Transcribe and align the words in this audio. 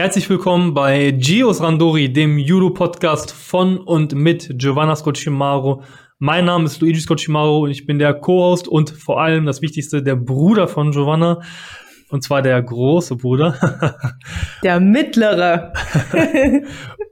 Herzlich 0.00 0.30
willkommen 0.30 0.72
bei 0.72 1.10
Gios 1.10 1.60
Randori, 1.60 2.10
dem 2.10 2.38
Judo-Podcast 2.38 3.32
von 3.32 3.76
und 3.76 4.14
mit 4.14 4.48
Giovanna 4.54 4.96
Scocimaro. 4.96 5.82
Mein 6.18 6.46
Name 6.46 6.64
ist 6.64 6.80
Luigi 6.80 7.00
Scocimaro 7.00 7.64
und 7.64 7.70
ich 7.70 7.84
bin 7.84 7.98
der 7.98 8.14
Co-Host 8.14 8.66
und 8.66 8.88
vor 8.88 9.20
allem 9.20 9.44
das 9.44 9.60
Wichtigste, 9.60 10.02
der 10.02 10.16
Bruder 10.16 10.68
von 10.68 10.92
Giovanna. 10.92 11.42
Und 12.08 12.22
zwar 12.24 12.40
der 12.40 12.62
große 12.62 13.16
Bruder. 13.16 13.54
Der 14.64 14.80
mittlere. 14.80 15.74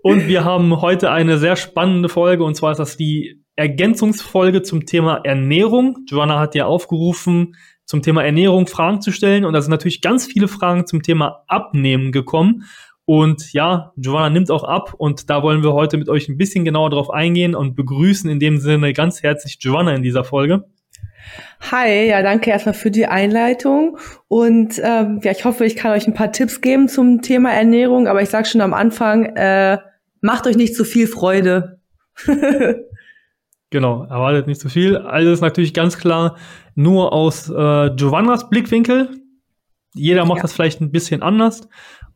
und 0.03 0.27
wir 0.27 0.47
haben 0.47 0.81
heute 0.81 1.11
eine 1.11 1.37
sehr 1.37 1.57
spannende 1.57 2.09
Folge 2.09 2.43
und 2.43 2.55
zwar 2.55 2.73
ist 2.73 2.79
das 2.79 2.97
die 2.97 3.45
Ergänzungsfolge 3.55 4.63
zum 4.63 4.87
Thema 4.87 5.21
Ernährung. 5.25 6.07
Giovanna 6.07 6.41
hat 6.41 6.55
ja 6.55 6.65
aufgerufen, 6.65 7.55
zum 7.89 8.03
Thema 8.03 8.23
Ernährung 8.23 8.67
Fragen 8.67 9.01
zu 9.01 9.11
stellen. 9.11 9.45
Und 9.45 9.55
da 9.55 9.63
sind 9.63 9.71
natürlich 9.71 10.03
ganz 10.03 10.27
viele 10.27 10.47
Fragen 10.47 10.87
zum 10.87 11.03
Thema 11.03 11.43
Abnehmen 11.49 12.13
gekommen. 12.13 12.65
Und 13.07 13.55
ja, 13.55 13.93
Giovanna 13.97 14.29
nimmt 14.29 14.51
auch 14.51 14.65
ab 14.65 14.93
und 14.99 15.31
da 15.31 15.43
wollen 15.43 15.63
wir 15.63 15.73
heute 15.73 15.97
mit 15.97 16.11
euch 16.11 16.29
ein 16.29 16.37
bisschen 16.37 16.67
genauer 16.67 16.91
drauf 16.91 17.09
eingehen 17.11 17.55
und 17.55 17.75
begrüßen 17.75 18.29
in 18.29 18.39
dem 18.39 18.59
Sinne 18.59 18.93
ganz 18.93 19.23
herzlich 19.23 19.59
Giovanna 19.59 19.95
in 19.95 20.03
dieser 20.03 20.25
Folge. 20.25 20.65
Hi, 21.73 22.07
ja, 22.07 22.23
danke 22.23 22.51
erstmal 22.51 22.75
für 22.75 22.91
die 22.91 23.07
Einleitung 23.07 23.99
und 24.29 24.79
ähm, 24.85 25.21
ja, 25.23 25.33
ich 25.33 25.47
hoffe, 25.47 25.65
ich 25.65 25.75
kann 25.75 25.93
euch 25.93 26.07
ein 26.07 26.15
paar 26.15 26.33
Tipps 26.33 26.61
geben 26.61 26.89
zum 26.89 27.23
Thema 27.23 27.51
Ernährung, 27.51 28.07
aber 28.07 28.21
ich 28.21 28.29
sag 28.29 28.47
schon 28.47 28.61
am 28.61 28.75
Anfang, 28.75 29.25
äh, 29.37 29.79
macht 30.21 30.47
euch 30.47 30.57
nicht 30.57 30.75
zu 30.75 30.85
viel 30.85 31.07
Freude. 31.07 31.81
genau, 33.71 34.05
erwartet 34.05 34.47
nicht 34.47 34.61
zu 34.61 34.69
viel. 34.69 34.99
Alles 34.99 35.41
natürlich 35.41 35.73
ganz 35.73 35.97
klar 35.97 36.37
nur 36.79 37.13
aus 37.13 37.51
äh, 37.51 37.91
Giovannas 37.97 38.49
Blickwinkel. 38.49 39.11
Jeder 39.95 40.25
macht 40.25 40.39
ja. 40.39 40.43
das 40.43 40.53
vielleicht 40.53 40.81
ein 40.81 40.93
bisschen 40.93 41.23
anders 41.23 41.69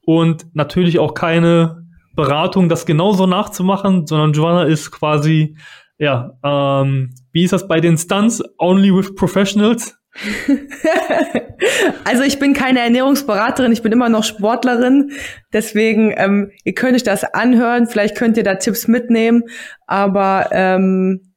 und 0.07 0.47
natürlich 0.55 1.01
auch 1.01 1.15
keine 1.15 1.85
Beratung, 2.15 2.69
das 2.69 2.87
genauso 2.87 3.27
nachzumachen, 3.27 4.07
sondern 4.07 4.31
Giovanna 4.31 4.63
ist 4.63 4.93
quasi, 4.93 5.57
ja, 5.99 6.39
ähm, 6.45 7.11
wie 7.33 7.43
ist 7.43 7.53
das 7.53 7.67
bei 7.67 7.81
den 7.81 7.99
Stunts? 7.99 8.41
Only 8.57 8.95
with 8.95 9.17
Professionals? 9.17 9.99
also 12.05 12.23
ich 12.23 12.39
bin 12.39 12.53
keine 12.53 12.81
Ernährungsberaterin, 12.81 13.73
ich 13.73 13.83
bin 13.83 13.91
immer 13.91 14.11
noch 14.11 14.23
Sportlerin. 14.23 15.11
Deswegen, 15.53 16.15
ähm, 16.17 16.53
ihr 16.63 16.75
könnt 16.75 16.95
euch 16.95 17.03
das 17.03 17.25
anhören, 17.25 17.89
vielleicht 17.89 18.17
könnt 18.17 18.37
ihr 18.37 18.45
da 18.45 18.55
Tipps 18.55 18.87
mitnehmen, 18.87 19.43
aber 19.89 20.51
ähm, 20.53 21.32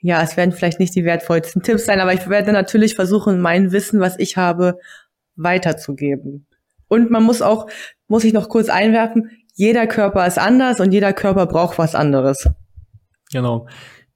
ja, 0.00 0.22
es 0.22 0.36
werden 0.36 0.52
vielleicht 0.52 0.80
nicht 0.80 0.94
die 0.94 1.04
wertvollsten 1.04 1.62
Tipps 1.62 1.86
sein, 1.86 2.00
aber 2.00 2.12
ich 2.12 2.28
werde 2.28 2.52
natürlich 2.52 2.94
versuchen, 2.94 3.40
mein 3.40 3.72
Wissen, 3.72 4.00
was 4.00 4.18
ich 4.18 4.36
habe, 4.36 4.78
weiterzugeben. 5.36 6.46
Und 6.88 7.10
man 7.10 7.22
muss 7.22 7.42
auch, 7.42 7.66
muss 8.06 8.24
ich 8.24 8.32
noch 8.32 8.48
kurz 8.48 8.68
einwerfen, 8.68 9.30
jeder 9.54 9.86
Körper 9.86 10.26
ist 10.26 10.38
anders 10.38 10.80
und 10.80 10.92
jeder 10.92 11.12
Körper 11.12 11.46
braucht 11.46 11.78
was 11.78 11.94
anderes. 11.94 12.48
Genau. 13.32 13.66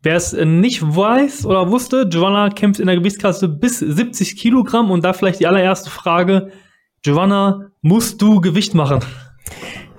Wer 0.03 0.17
es 0.17 0.33
nicht 0.33 0.83
weiß 0.83 1.47
oder 1.47 1.71
wusste, 1.71 2.09
Giovanna 2.09 2.51
kämpft 2.51 2.81
in 2.81 2.87
der 2.87 2.97
Gewichtsklasse 2.97 3.49
bis 3.49 3.79
70 3.79 4.37
Kilogramm 4.37 4.91
und 4.91 5.05
da 5.05 5.13
vielleicht 5.13 5.41
die 5.41 5.47
allererste 5.47 5.91
Frage. 5.91 6.51
Giovanna, 7.03 7.71
musst 7.83 8.23
du 8.23 8.41
Gewicht 8.41 8.75
machen? 8.75 9.01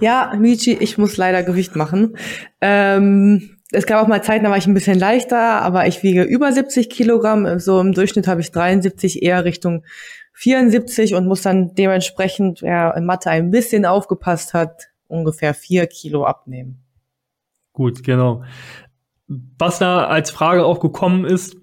Ja, 0.04 0.34
Michi, 0.38 0.74
ich 0.74 0.98
muss 0.98 1.16
leider 1.16 1.44
Gewicht 1.44 1.78
machen. 1.78 2.18
Ähm, 2.60 3.52
es 3.72 3.86
gab 3.86 4.04
auch 4.04 4.08
mal 4.10 4.22
Zeiten, 4.22 4.44
da 4.44 4.50
war 4.50 4.58
ich 4.58 4.68
ein 4.68 4.74
bisschen 4.74 5.00
leichter, 5.00 5.62
aber 5.62 5.88
ich 5.88 6.04
wiege 6.04 6.24
über 6.24 6.52
70 6.52 6.90
Kilogramm. 6.90 7.58
So 7.60 7.80
im 7.80 7.94
Durchschnitt 7.94 8.28
habe 8.28 8.42
ich 8.42 8.52
73, 8.52 9.24
eher 9.24 9.46
Richtung 9.46 9.86
74 10.34 11.16
und 11.16 11.26
muss 11.26 11.44
dann 11.44 11.74
dementsprechend, 11.76 12.62
wer 12.62 12.98
in 12.98 13.06
Mathe 13.06 13.30
ein 13.30 13.50
bisschen 13.50 13.86
aufgepasst 13.86 14.54
hat, 14.54 14.90
ungefähr 15.08 15.54
vier 15.54 15.88
Kilo 15.88 16.26
abnehmen. 16.26 16.80
Gut, 17.72 18.04
genau. 18.04 18.44
Was 19.58 19.80
da 19.80 20.08
als 20.08 20.32
Frage 20.32 20.66
auch 20.66 20.82
gekommen 20.82 21.24
ist, 21.24 21.56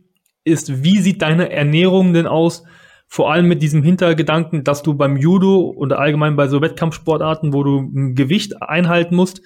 ist, 0.44 0.82
wie 0.82 0.98
sieht 1.02 1.20
deine 1.20 1.52
Ernährung 1.52 2.14
denn 2.14 2.26
aus? 2.26 2.64
Vor 3.12 3.32
allem 3.32 3.48
mit 3.48 3.60
diesem 3.60 3.82
Hintergedanken, 3.82 4.62
dass 4.62 4.84
du 4.84 4.94
beim 4.94 5.16
Judo 5.16 5.74
oder 5.76 5.98
allgemein 5.98 6.36
bei 6.36 6.46
so 6.46 6.62
Wettkampfsportarten, 6.62 7.52
wo 7.52 7.64
du 7.64 7.80
ein 7.80 8.14
Gewicht 8.14 8.62
einhalten 8.62 9.16
musst, 9.16 9.42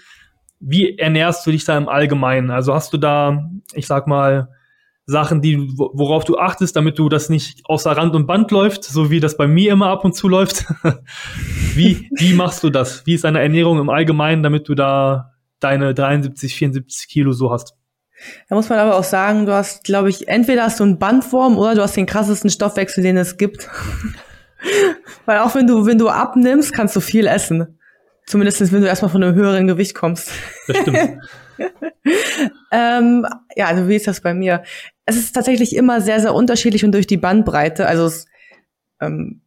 wie 0.61 0.99
ernährst 0.99 1.47
du 1.47 1.51
dich 1.51 1.65
da 1.65 1.79
im 1.79 1.89
Allgemeinen? 1.89 2.51
Also 2.51 2.75
hast 2.75 2.93
du 2.93 2.99
da, 2.99 3.51
ich 3.73 3.87
sag 3.87 4.07
mal, 4.07 4.51
Sachen, 5.07 5.41
die, 5.41 5.59
worauf 5.79 6.25
du 6.25 6.37
achtest, 6.37 6.77
damit 6.77 6.99
du 6.99 7.09
das 7.09 7.31
nicht 7.31 7.63
außer 7.65 7.93
Rand 7.93 8.15
und 8.15 8.27
Band 8.27 8.51
läuft, 8.51 8.85
so 8.85 9.11
wie 9.11 9.21
das 9.21 9.39
bei 9.39 9.47
mir 9.47 9.73
immer 9.73 9.89
ab 9.89 10.05
und 10.05 10.15
zu 10.15 10.29
läuft. 10.29 10.67
wie, 11.75 12.11
wie 12.19 12.35
machst 12.35 12.63
du 12.65 12.69
das? 12.69 13.07
Wie 13.07 13.15
ist 13.15 13.25
deine 13.25 13.41
Ernährung 13.41 13.79
im 13.79 13.89
Allgemeinen, 13.89 14.43
damit 14.43 14.69
du 14.69 14.75
da 14.75 15.33
deine 15.61 15.95
73, 15.95 16.55
74 16.55 17.09
Kilo 17.09 17.33
so 17.33 17.51
hast? 17.51 17.75
Da 18.49 18.55
muss 18.55 18.69
man 18.69 18.79
aber 18.79 18.97
auch 18.97 19.05
sagen, 19.05 19.47
du 19.47 19.53
hast, 19.53 19.85
glaube 19.85 20.11
ich, 20.11 20.29
entweder 20.29 20.65
hast 20.65 20.81
du 20.81 20.85
einen 20.85 20.99
Bandwurm 20.99 21.59
oder 21.59 21.75
du 21.75 21.83
hast 21.83 21.97
den 21.97 22.07
krassesten 22.07 22.51
Stoffwechsel, 22.51 23.03
den 23.03 23.17
es 23.17 23.37
gibt. 23.37 23.69
Weil 25.27 25.39
auch 25.41 25.55
wenn 25.55 25.67
du, 25.67 25.87
wenn 25.87 25.99
du 25.99 26.09
abnimmst, 26.09 26.73
kannst 26.73 26.97
du 26.97 27.01
viel 27.01 27.27
essen. 27.27 27.79
Zumindest 28.27 28.73
wenn 28.73 28.81
du 28.81 28.89
erstmal 28.89 29.11
von 29.11 29.23
einem 29.23 29.35
höheren 29.35 29.67
Gewicht 29.67 29.95
kommst. 29.95 30.31
Das 30.67 30.79
stimmt. 30.79 30.99
ähm, 32.73 33.27
ja, 33.55 33.67
also 33.67 33.89
wie 33.89 33.97
ist 33.97 34.07
das 34.07 34.21
bei 34.21 34.33
mir? 34.33 34.63
Es 35.05 35.17
ist 35.17 35.35
tatsächlich 35.35 35.77
immer 35.77 36.01
sehr, 36.01 36.21
sehr 36.21 36.35
unterschiedlich 36.35 36.85
und 36.85 36.93
durch 36.93 37.07
die 37.07 37.19
Bandbreite. 37.19 37.87
Also 37.87 38.07
es, 38.07 38.27
ähm, 39.01 39.43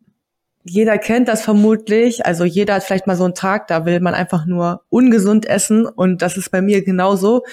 jeder 0.64 0.98
kennt 1.00 1.28
das 1.28 1.42
vermutlich. 1.42 2.26
Also 2.26 2.46
jeder 2.46 2.76
hat 2.76 2.84
vielleicht 2.84 3.08
mal 3.08 3.16
so 3.16 3.24
einen 3.24 3.34
Tag, 3.34 3.68
da 3.68 3.86
will 3.86 4.00
man 4.00 4.14
einfach 4.14 4.46
nur 4.46 4.84
ungesund 4.90 5.48
essen 5.48 5.86
und 5.86 6.22
das 6.22 6.38
ist 6.38 6.52
bei 6.52 6.62
mir 6.62 6.84
genauso. 6.84 7.44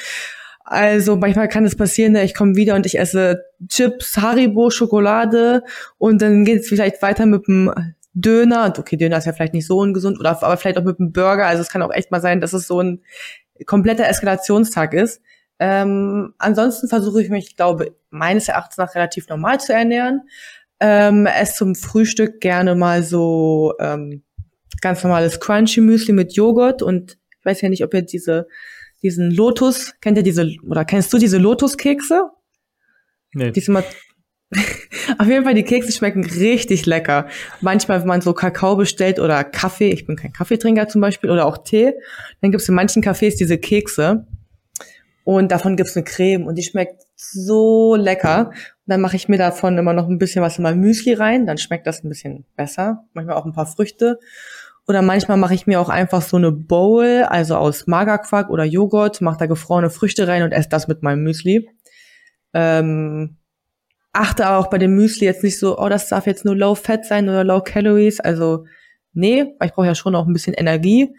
Also 0.65 1.17
manchmal 1.17 1.49
kann 1.49 1.67
es 1.67 1.77
passieren, 1.77 2.13
ne, 2.13 2.25
ich 2.25 2.35
komme 2.35 2.57
wieder 2.57 2.75
und 2.75 2.87
ich 2.87 2.99
esse 2.99 3.45
Chips, 3.69 4.17
Haribo, 4.17 4.71
Schokolade 4.71 5.63
und 5.99 6.23
dann 6.23 6.45
geht 6.47 6.61
es 6.61 6.69
vielleicht 6.69 7.03
weiter 7.03 7.27
mit 7.27 7.47
dem 7.47 7.71
Döner, 8.15 8.67
und 8.67 8.79
okay, 8.79 8.97
Döner 8.97 9.19
ist 9.19 9.27
ja 9.27 9.33
vielleicht 9.33 9.53
nicht 9.53 9.67
so 9.67 9.79
ungesund, 9.79 10.19
oder 10.19 10.31
aber 10.31 10.57
vielleicht 10.57 10.79
auch 10.79 10.85
mit 10.85 11.01
einem 11.01 11.13
Burger. 11.13 11.47
Also 11.47 11.63
es 11.63 11.69
kann 11.69 11.83
auch 11.83 11.93
echt 11.93 12.11
mal 12.11 12.21
sein, 12.21 12.41
dass 12.41 12.53
es 12.53 12.67
so 12.67 12.81
ein 12.81 13.03
kompletter 13.67 14.09
Eskalationstag 14.09 14.95
ist. 14.95 15.21
Ähm, 15.59 16.33
ansonsten 16.39 16.89
versuche 16.89 17.23
ich 17.23 17.29
mich, 17.29 17.57
glaube 17.57 17.95
meines 18.11 18.49
Erachtens 18.49 18.79
nach 18.79 18.95
relativ 18.95 19.29
normal 19.29 19.61
zu 19.61 19.73
ernähren. 19.73 20.23
Ähm, 20.81 21.27
esse 21.27 21.57
zum 21.57 21.75
Frühstück 21.75 22.41
gerne 22.41 22.75
mal 22.75 23.03
so 23.03 23.75
ähm, 23.81 24.23
ganz 24.81 25.03
normales 25.05 25.41
Crunchy 25.41 25.81
Müsli 25.81 26.13
mit 26.13 26.35
Joghurt 26.35 26.83
und 26.83 27.19
ich 27.39 27.45
weiß 27.45 27.61
ja 27.61 27.69
nicht, 27.69 27.85
ob 27.85 27.93
ihr 27.95 28.03
diese 28.03 28.49
diesen 29.04 29.31
Lotus 29.31 29.94
kennt 30.00 30.16
ihr 30.16 30.25
diese 30.25 30.50
oder 30.69 30.84
kennst 30.84 31.12
du 31.12 31.19
diese 31.19 31.38
Lotus 31.38 31.76
Kekse? 31.76 32.31
Nee. 33.34 33.53
Die 33.53 33.60
sind 33.60 33.75
mal 33.75 33.84
Auf 35.19 35.26
jeden 35.26 35.44
Fall, 35.44 35.54
die 35.54 35.65
Kekse 35.65 35.92
schmecken 35.92 36.25
richtig 36.25 36.87
lecker. 36.87 37.26
Manchmal, 37.60 38.00
wenn 38.00 38.09
man 38.09 38.20
so 38.20 38.32
Kakao 38.32 38.76
bestellt 38.76 39.19
oder 39.19 39.44
Kaffee, 39.44 39.91
ich 39.91 40.06
bin 40.06 40.16
kein 40.16 40.32
Kaffeetrinker 40.32 40.88
zum 40.88 41.00
Beispiel, 41.00 41.31
oder 41.31 41.47
auch 41.47 41.59
Tee, 41.59 41.92
dann 42.41 42.50
gibt 42.50 42.62
es 42.62 42.69
in 42.69 42.75
manchen 42.75 43.03
Cafés 43.03 43.37
diese 43.37 43.59
Kekse. 43.59 44.26
Und 45.25 45.50
davon 45.50 45.76
gibt 45.76 45.88
es 45.88 45.97
eine 45.97 46.04
Creme 46.04 46.47
und 46.47 46.56
die 46.56 46.62
schmeckt 46.62 47.03
so 47.16 47.97
lecker. 47.97 48.48
Und 48.48 48.54
dann 48.86 49.00
mache 49.00 49.16
ich 49.16 49.28
mir 49.28 49.38
davon 49.38 49.76
immer 49.78 49.92
noch 49.92 50.09
ein 50.09 50.19
bisschen 50.19 50.42
was 50.42 50.59
in 50.59 50.62
mein 50.62 50.78
Müsli 50.78 51.15
rein, 51.15 51.47
dann 51.47 51.59
schmeckt 51.59 51.86
das 51.86 52.04
ein 52.04 52.09
bisschen 52.09 52.44
besser. 52.56 53.04
Manchmal 53.15 53.36
auch 53.36 53.47
ein 53.47 53.53
paar 53.53 53.66
Früchte. 53.66 54.19
Oder 54.87 55.00
manchmal 55.00 55.39
mache 55.39 55.55
ich 55.55 55.67
mir 55.67 55.81
auch 55.81 55.89
einfach 55.89 56.21
so 56.21 56.37
eine 56.37 56.53
Bowl, 56.53 57.25
also 57.28 57.56
aus 57.56 57.87
Magerquark 57.87 58.50
oder 58.50 58.65
Joghurt, 58.65 59.21
mache 59.22 59.39
da 59.39 59.47
gefrorene 59.47 59.89
Früchte 59.89 60.28
rein 60.28 60.42
und 60.42 60.53
esse 60.53 60.69
das 60.69 60.89
mit 60.89 61.03
meinem 61.03 61.22
Müsli. 61.22 61.69
Ähm, 62.53 63.39
achte 64.13 64.51
auch 64.51 64.69
bei 64.69 64.78
dem 64.78 64.95
Müsli 64.95 65.27
jetzt 65.27 65.42
nicht 65.42 65.59
so, 65.59 65.78
oh, 65.78 65.89
das 65.89 66.09
darf 66.09 66.27
jetzt 66.27 66.45
nur 66.45 66.54
Low 66.54 66.75
Fat 66.75 67.07
sein 67.07 67.28
oder 67.28 67.45
Low 67.45 67.63
Calories. 67.63 68.21
Also 68.21 68.66
nee, 69.15 69.54
weil 69.59 69.69
ich 69.69 69.75
brauche 69.75 69.86
ja 69.86 69.95
schon 69.95 70.15
auch 70.15 70.27
ein 70.27 70.33
bisschen 70.34 70.54
Energie. 70.54 71.15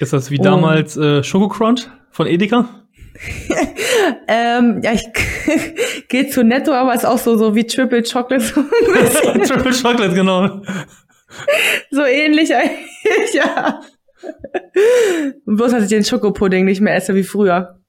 Ist 0.00 0.12
das 0.12 0.30
wie 0.30 0.38
damals 0.38 0.96
äh, 0.96 1.22
Schoko 1.22 1.48
Crunch 1.48 1.88
von 2.10 2.26
Edeka? 2.26 2.84
ähm, 4.28 4.80
ja, 4.82 4.92
ich 4.92 5.04
gehe 6.08 6.28
zu 6.28 6.42
Netto, 6.42 6.72
aber 6.72 6.94
ist 6.94 7.06
auch 7.06 7.18
so, 7.18 7.36
so 7.36 7.54
wie 7.54 7.64
Triple 7.64 8.02
Chocolate. 8.02 8.44
Triple 9.46 9.72
Chocolate, 9.72 10.14
genau. 10.14 10.62
So 11.90 12.04
ähnlich 12.04 12.54
eigentlich, 12.56 13.34
ja. 13.34 13.80
Bloß, 15.46 15.72
dass 15.72 15.84
ich 15.84 15.88
den 15.88 16.04
Schokopudding 16.04 16.64
nicht 16.64 16.80
mehr 16.80 16.94
esse 16.94 17.14
wie 17.14 17.24
früher. 17.24 17.80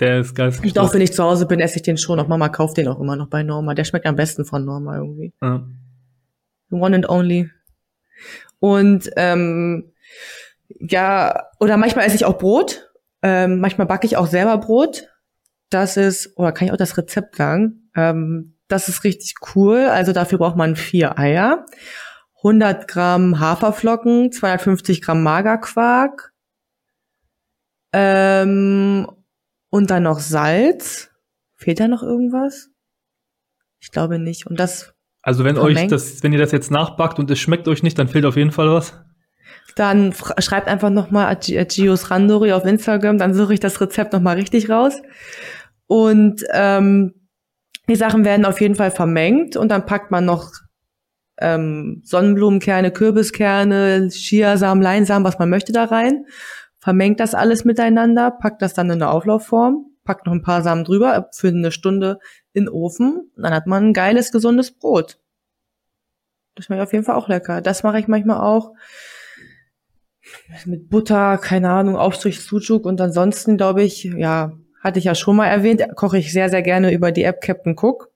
Der 0.00 0.20
ist 0.20 0.34
geil. 0.34 0.54
Doch, 0.74 0.94
wenn 0.94 1.00
ich 1.00 1.12
zu 1.12 1.24
Hause 1.24 1.46
bin, 1.46 1.60
esse 1.60 1.76
ich 1.76 1.82
den 1.82 1.98
schon. 1.98 2.20
Auch 2.20 2.28
Mama 2.28 2.48
kauft 2.48 2.76
den 2.76 2.88
auch 2.88 3.00
immer 3.00 3.16
noch 3.16 3.28
bei 3.28 3.42
Norma. 3.42 3.74
Der 3.74 3.84
schmeckt 3.84 4.06
am 4.06 4.16
besten 4.16 4.44
von 4.44 4.64
Norma 4.64 4.96
irgendwie. 4.96 5.32
Ja. 5.42 5.66
One 6.70 6.96
and 6.96 7.08
only. 7.08 7.50
Und 8.60 9.10
ähm, 9.16 9.92
ja, 10.68 11.46
oder 11.58 11.76
manchmal 11.76 12.06
esse 12.06 12.16
ich 12.16 12.24
auch 12.24 12.38
Brot. 12.38 12.90
Ähm, 13.22 13.58
manchmal 13.60 13.86
backe 13.86 14.06
ich 14.06 14.16
auch 14.16 14.26
selber 14.26 14.58
Brot. 14.58 15.08
Das 15.70 15.96
ist, 15.96 16.36
oder 16.36 16.52
kann 16.52 16.66
ich 16.66 16.72
auch 16.72 16.78
das 16.78 16.96
Rezept 16.96 17.36
sagen? 17.36 17.90
Ähm, 17.96 18.54
das 18.68 18.88
ist 18.88 19.04
richtig 19.04 19.34
cool. 19.54 19.86
Also 19.86 20.12
dafür 20.12 20.38
braucht 20.38 20.56
man 20.56 20.76
vier 20.76 21.18
Eier, 21.18 21.66
100 22.38 22.88
Gramm 22.88 23.40
Haferflocken, 23.40 24.32
250 24.32 25.02
Gramm 25.02 25.22
Magerquark 25.22 26.32
ähm, 27.92 29.08
und 29.70 29.90
dann 29.90 30.04
noch 30.04 30.20
Salz. 30.20 31.10
Fehlt 31.56 31.80
da 31.80 31.88
noch 31.88 32.02
irgendwas? 32.02 32.70
Ich 33.80 33.90
glaube 33.90 34.18
nicht. 34.18 34.46
Und 34.46 34.60
das. 34.60 34.94
Also 35.22 35.44
wenn 35.44 35.56
vermengt. 35.56 35.80
euch 35.80 35.88
das, 35.88 36.22
wenn 36.22 36.32
ihr 36.32 36.38
das 36.38 36.52
jetzt 36.52 36.70
nachbackt 36.70 37.18
und 37.18 37.30
es 37.30 37.38
schmeckt 37.38 37.66
euch 37.68 37.82
nicht, 37.82 37.98
dann 37.98 38.08
fehlt 38.08 38.24
auf 38.24 38.36
jeden 38.36 38.52
Fall 38.52 38.70
was. 38.70 38.94
Dann 39.74 40.12
schreibt 40.38 40.68
einfach 40.68 40.90
nochmal 40.90 41.36
Gios 41.36 42.10
Randori 42.10 42.52
auf 42.52 42.64
Instagram, 42.64 43.18
dann 43.18 43.34
suche 43.34 43.54
ich 43.54 43.60
das 43.60 43.80
Rezept 43.80 44.12
nochmal 44.12 44.36
richtig 44.36 44.70
raus. 44.70 44.94
Und 45.86 46.44
ähm, 46.52 47.14
die 47.88 47.96
Sachen 47.96 48.24
werden 48.24 48.44
auf 48.44 48.60
jeden 48.60 48.74
Fall 48.74 48.90
vermengt 48.90 49.56
und 49.56 49.68
dann 49.68 49.86
packt 49.86 50.10
man 50.10 50.24
noch 50.24 50.52
ähm, 51.40 52.02
Sonnenblumenkerne, 52.04 52.90
Kürbiskerne, 52.90 54.08
Chiasamen, 54.10 54.82
Leinsamen, 54.82 55.24
was 55.24 55.38
man 55.38 55.50
möchte 55.50 55.72
da 55.72 55.84
rein. 55.84 56.26
Vermengt 56.78 57.20
das 57.20 57.34
alles 57.34 57.64
miteinander, 57.64 58.30
packt 58.30 58.62
das 58.62 58.74
dann 58.74 58.86
in 58.86 59.02
eine 59.02 59.10
Auflaufform, 59.10 59.86
packt 60.04 60.26
noch 60.26 60.32
ein 60.32 60.42
paar 60.42 60.62
Samen 60.62 60.84
drüber 60.84 61.28
für 61.32 61.48
eine 61.48 61.72
Stunde 61.72 62.18
in 62.52 62.64
den 62.64 62.68
Ofen. 62.72 63.30
Und 63.36 63.42
dann 63.42 63.54
hat 63.54 63.66
man 63.66 63.88
ein 63.88 63.92
geiles, 63.92 64.32
gesundes 64.32 64.72
Brot. 64.72 65.18
Das 66.54 66.66
schmeckt 66.66 66.82
auf 66.82 66.92
jeden 66.92 67.04
Fall 67.04 67.16
auch 67.16 67.28
lecker. 67.28 67.60
Das 67.60 67.82
mache 67.82 68.00
ich 68.00 68.08
manchmal 68.08 68.40
auch 68.40 68.72
mit 70.66 70.90
Butter, 70.90 71.38
keine 71.38 71.70
Ahnung, 71.70 71.96
Aufstrich 71.96 72.40
Sucuk 72.40 72.84
und 72.84 73.00
ansonsten 73.00 73.56
glaube 73.56 73.82
ich, 73.82 74.04
ja, 74.04 74.52
hatte 74.82 74.98
ich 74.98 75.06
ja 75.06 75.14
schon 75.14 75.36
mal 75.36 75.46
erwähnt, 75.46 75.82
koche 75.96 76.18
ich 76.18 76.32
sehr, 76.32 76.50
sehr 76.50 76.62
gerne 76.62 76.92
über 76.92 77.12
die 77.12 77.24
App 77.24 77.40
Captain 77.40 77.76
Cook 77.78 78.10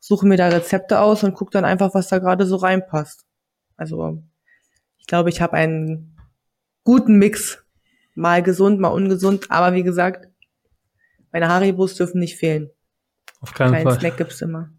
suche 0.00 0.26
mir 0.26 0.36
da 0.36 0.48
Rezepte 0.48 1.00
aus 1.00 1.22
und 1.24 1.34
gucke 1.34 1.52
dann 1.52 1.64
einfach, 1.64 1.94
was 1.94 2.08
da 2.08 2.18
gerade 2.18 2.46
so 2.46 2.56
reinpasst. 2.56 3.24
Also 3.76 4.22
ich 4.98 5.06
glaube, 5.06 5.30
ich 5.30 5.40
habe 5.40 5.54
einen 5.54 6.16
guten 6.84 7.18
Mix. 7.18 7.58
Mal 8.14 8.42
gesund, 8.42 8.78
mal 8.78 8.88
ungesund, 8.88 9.50
aber 9.50 9.74
wie 9.74 9.82
gesagt, 9.82 10.28
meine 11.32 11.48
Haribos 11.48 11.94
dürfen 11.94 12.20
nicht 12.20 12.36
fehlen. 12.36 12.70
Auf 13.40 13.54
keinen 13.54 13.70
Kleinen 13.70 13.84
Fall. 13.88 14.00
Snack 14.00 14.16
gibt's 14.18 14.42
immer. 14.42 14.70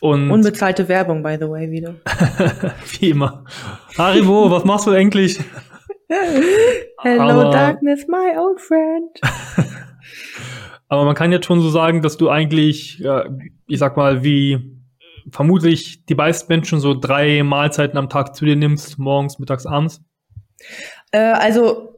Und 0.00 0.32
Unbezahlte 0.32 0.88
Werbung, 0.88 1.22
by 1.22 1.36
the 1.38 1.48
way, 1.48 1.70
wieder. 1.70 1.94
wie 2.98 3.10
immer. 3.10 3.44
Haribo, 3.96 4.50
was 4.50 4.64
machst 4.64 4.88
du 4.88 4.90
eigentlich? 4.90 5.38
Hello 6.98 7.22
aber 7.22 7.50
Darkness, 7.50 8.06
my 8.08 8.36
old 8.36 8.60
friend. 8.60 9.20
Aber 10.92 11.06
man 11.06 11.14
kann 11.14 11.32
jetzt 11.32 11.46
schon 11.46 11.62
so 11.62 11.70
sagen, 11.70 12.02
dass 12.02 12.18
du 12.18 12.28
eigentlich, 12.28 13.02
ich 13.66 13.78
sag 13.78 13.96
mal, 13.96 14.22
wie 14.22 14.78
vermutlich 15.30 16.04
die 16.04 16.14
meisten 16.14 16.52
Menschen 16.52 16.80
so 16.80 16.92
drei 16.92 17.42
Mahlzeiten 17.42 17.96
am 17.96 18.10
Tag 18.10 18.36
zu 18.36 18.44
dir 18.44 18.56
nimmst, 18.56 18.98
morgens, 18.98 19.38
mittags, 19.38 19.64
abends. 19.64 20.02
Äh, 21.10 21.18
also, 21.18 21.96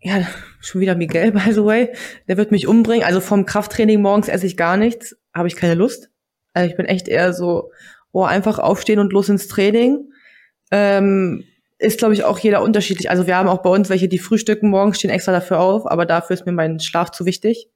ja, 0.00 0.26
schon 0.60 0.80
wieder 0.80 0.94
Miguel, 0.94 1.30
by 1.32 1.52
the 1.52 1.62
way. 1.62 1.92
Der 2.26 2.38
wird 2.38 2.52
mich 2.52 2.66
umbringen. 2.66 3.04
Also 3.04 3.20
vom 3.20 3.44
Krafttraining 3.44 4.00
morgens 4.00 4.28
esse 4.28 4.46
ich 4.46 4.56
gar 4.56 4.78
nichts, 4.78 5.14
habe 5.34 5.48
ich 5.48 5.56
keine 5.56 5.74
Lust. 5.74 6.08
Also 6.54 6.70
ich 6.70 6.76
bin 6.78 6.86
echt 6.86 7.08
eher 7.08 7.34
so, 7.34 7.70
oh, 8.12 8.24
einfach 8.24 8.58
aufstehen 8.58 8.98
und 8.98 9.12
los 9.12 9.28
ins 9.28 9.46
Training. 9.46 10.10
Ähm, 10.70 11.44
ist, 11.76 11.98
glaube 11.98 12.14
ich, 12.14 12.24
auch 12.24 12.38
jeder 12.38 12.62
unterschiedlich. 12.62 13.10
Also 13.10 13.26
wir 13.26 13.36
haben 13.36 13.50
auch 13.50 13.60
bei 13.60 13.68
uns 13.68 13.90
welche, 13.90 14.08
die 14.08 14.18
frühstücken 14.18 14.70
morgens, 14.70 14.96
stehen 14.96 15.10
extra 15.10 15.32
dafür 15.32 15.60
auf, 15.60 15.86
aber 15.86 16.06
dafür 16.06 16.32
ist 16.32 16.46
mir 16.46 16.52
mein 16.52 16.80
Schlaf 16.80 17.10
zu 17.10 17.26
wichtig 17.26 17.68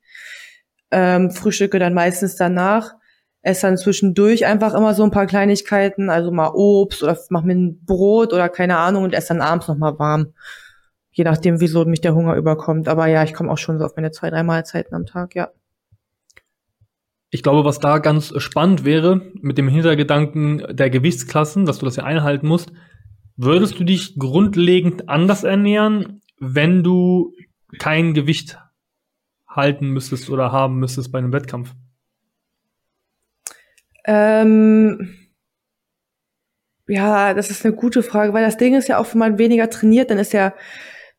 ähm, 0.91 1.31
frühstücke 1.31 1.79
dann 1.79 1.95
meistens 1.95 2.37
danach, 2.37 2.95
esse 3.43 3.63
dann 3.63 3.79
zwischendurch 3.79 4.47
einfach 4.47 4.75
immer 4.75 4.95
so 4.95 5.03
ein 5.03 5.11
paar 5.11 5.27
Kleinigkeiten, 5.27 6.11
also 6.11 6.31
mal 6.31 6.51
Obst 6.55 7.03
oder 7.03 7.19
mach 7.31 7.43
mir 7.43 7.55
ein 7.55 7.85
Brot 7.85 8.33
oder 8.33 8.49
keine 8.49 8.77
Ahnung 8.77 9.05
und 9.05 9.15
esse 9.15 9.29
dann 9.29 9.41
abends 9.41 9.69
noch 9.69 9.79
mal 9.79 9.99
warm. 9.99 10.35
Je 11.13 11.25
nachdem, 11.25 11.61
wieso 11.61 11.85
mich 11.85 12.01
der 12.01 12.15
Hunger 12.15 12.37
überkommt. 12.37 12.89
Aber 12.89 13.07
ja, 13.07 13.25
ich 13.25 13.35
komme 13.35 13.51
auch 13.51 13.59
schon 13.59 13.79
so 13.79 13.85
auf 13.85 13.97
meine 13.97 14.11
zwei, 14.11 14.31
drei 14.31 14.43
Mahlzeiten 14.43 14.95
am 14.95 15.07
Tag, 15.07 15.35
ja. 15.35 15.51
Ich 17.31 17.43
glaube, 17.43 17.65
was 17.65 17.79
da 17.79 17.99
ganz 17.99 18.33
spannend 18.39 18.85
wäre, 18.85 19.23
mit 19.35 19.57
dem 19.57 19.69
Hintergedanken 19.69 20.65
der 20.71 20.91
Gewichtsklassen, 20.91 21.65
dass 21.65 21.79
du 21.79 21.87
das 21.87 21.97
ja 21.97 22.05
einhalten 22.05 22.47
musst, 22.47 22.73
würdest 23.37 23.79
du 23.79 23.85
dich 23.85 24.19
grundlegend 24.19 25.09
anders 25.09 25.45
ernähren, 25.45 26.21
wenn 26.41 26.83
du 26.83 27.33
kein 27.79 28.15
Gewicht 28.15 28.59
halten 29.51 29.89
müsstest 29.89 30.31
oder 30.31 30.53
haben 30.53 30.79
müsstest 30.79 31.13
bei 31.13 31.19
einem 31.19 31.33
Wettkampf? 31.33 31.75
Ähm, 34.05 35.17
ja, 36.89 37.35
das 37.35 37.51
ist 37.51 37.65
eine 37.65 37.75
gute 37.75 38.03
Frage, 38.03 38.33
weil 38.33 38.45
das 38.45 38.57
Ding 38.57 38.75
ist 38.75 38.89
ja 38.89 38.99
auch, 38.99 39.13
wenn 39.13 39.19
man 39.19 39.39
weniger 39.39 39.69
trainiert, 39.71 40.11
dann 40.11 40.19
ist 40.19 40.33
ja 40.33 40.55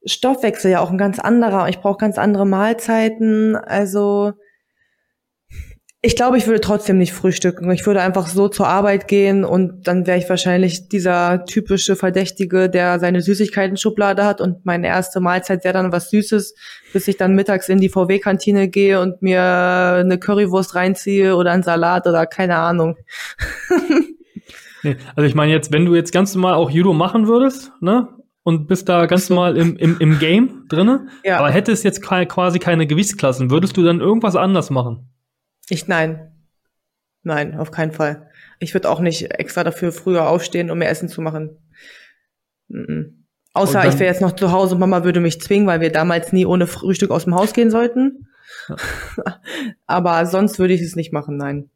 Stoffwechsel 0.05 0.71
ja 0.71 0.79
auch 0.79 0.91
ein 0.91 0.97
ganz 0.97 1.19
anderer. 1.19 1.69
Ich 1.69 1.79
brauche 1.79 1.97
ganz 1.97 2.17
andere 2.17 2.45
Mahlzeiten. 2.45 3.55
Also 3.55 4.33
ich 6.03 6.15
glaube, 6.15 6.37
ich 6.39 6.47
würde 6.47 6.61
trotzdem 6.61 6.97
nicht 6.97 7.13
frühstücken. 7.13 7.69
Ich 7.69 7.85
würde 7.85 8.01
einfach 8.01 8.25
so 8.25 8.47
zur 8.47 8.67
Arbeit 8.67 9.07
gehen 9.07 9.45
und 9.45 9.87
dann 9.87 10.07
wäre 10.07 10.17
ich 10.17 10.27
wahrscheinlich 10.27 10.89
dieser 10.89 11.45
typische 11.45 11.95
Verdächtige, 11.95 12.71
der 12.71 12.99
seine 12.99 13.21
Süßigkeiten-Schublade 13.21 14.25
hat 14.25 14.41
und 14.41 14.65
meine 14.65 14.87
erste 14.87 15.19
Mahlzeit 15.19 15.63
wäre 15.63 15.75
dann 15.75 15.91
was 15.91 16.09
Süßes, 16.09 16.55
bis 16.91 17.07
ich 17.07 17.17
dann 17.17 17.35
mittags 17.35 17.69
in 17.69 17.77
die 17.77 17.89
VW-Kantine 17.89 18.67
gehe 18.67 18.99
und 18.99 19.21
mir 19.21 19.43
eine 19.43 20.17
Currywurst 20.17 20.73
reinziehe 20.73 21.35
oder 21.35 21.51
einen 21.51 21.61
Salat 21.61 22.07
oder 22.07 22.25
keine 22.25 22.55
Ahnung. 22.55 22.97
nee, 24.83 24.97
also 25.15 25.27
ich 25.27 25.35
meine 25.35 25.51
jetzt, 25.51 25.71
wenn 25.71 25.85
du 25.85 25.93
jetzt 25.93 26.11
ganz 26.11 26.33
normal 26.33 26.55
auch 26.55 26.71
Judo 26.71 26.93
machen 26.93 27.27
würdest, 27.27 27.73
ne? 27.79 28.07
Und 28.43 28.67
bist 28.67 28.89
da 28.89 29.05
ganz 29.05 29.27
so. 29.27 29.33
normal 29.35 29.55
im, 29.55 29.77
im, 29.77 29.97
im 29.99 30.17
Game 30.17 30.65
drinne, 30.67 31.09
ja. 31.23 31.37
aber 31.37 31.51
hättest 31.51 31.83
jetzt 31.83 32.01
quasi 32.01 32.57
keine 32.57 32.87
Gewichtsklassen, 32.87 33.51
würdest 33.51 33.77
du 33.77 33.83
dann 33.83 33.99
irgendwas 33.99 34.35
anders 34.35 34.71
machen? 34.71 35.10
Ich 35.71 35.87
nein. 35.87 36.33
Nein, 37.23 37.57
auf 37.57 37.71
keinen 37.71 37.93
Fall. 37.93 38.29
Ich 38.59 38.73
würde 38.73 38.89
auch 38.89 38.99
nicht 38.99 39.31
extra 39.39 39.63
dafür 39.63 39.93
früher 39.93 40.27
aufstehen, 40.27 40.69
um 40.69 40.77
mir 40.77 40.89
Essen 40.89 41.07
zu 41.07 41.21
machen. 41.21 41.57
Mhm. 42.67 43.25
Außer 43.53 43.87
ich 43.87 43.93
wäre 43.93 44.11
jetzt 44.11 44.21
noch 44.21 44.35
zu 44.35 44.51
Hause 44.51 44.75
und 44.75 44.81
Mama 44.81 45.05
würde 45.05 45.21
mich 45.21 45.39
zwingen, 45.39 45.67
weil 45.67 45.79
wir 45.79 45.89
damals 45.89 46.33
nie 46.33 46.45
ohne 46.45 46.67
Frühstück 46.67 47.09
aus 47.09 47.23
dem 47.23 47.35
Haus 47.35 47.53
gehen 47.53 47.71
sollten. 47.71 48.27
Ja. 48.67 48.75
Aber 49.85 50.25
sonst 50.25 50.59
würde 50.59 50.73
ich 50.73 50.81
es 50.81 50.97
nicht 50.97 51.13
machen, 51.13 51.37
nein. 51.37 51.69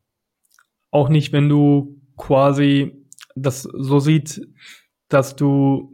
Auch 0.91 1.07
nicht, 1.07 1.31
wenn 1.31 1.47
du 1.47 2.01
quasi 2.17 3.07
das 3.33 3.63
so 3.63 3.99
sieht, 3.99 4.41
dass 5.07 5.37
du, 5.37 5.93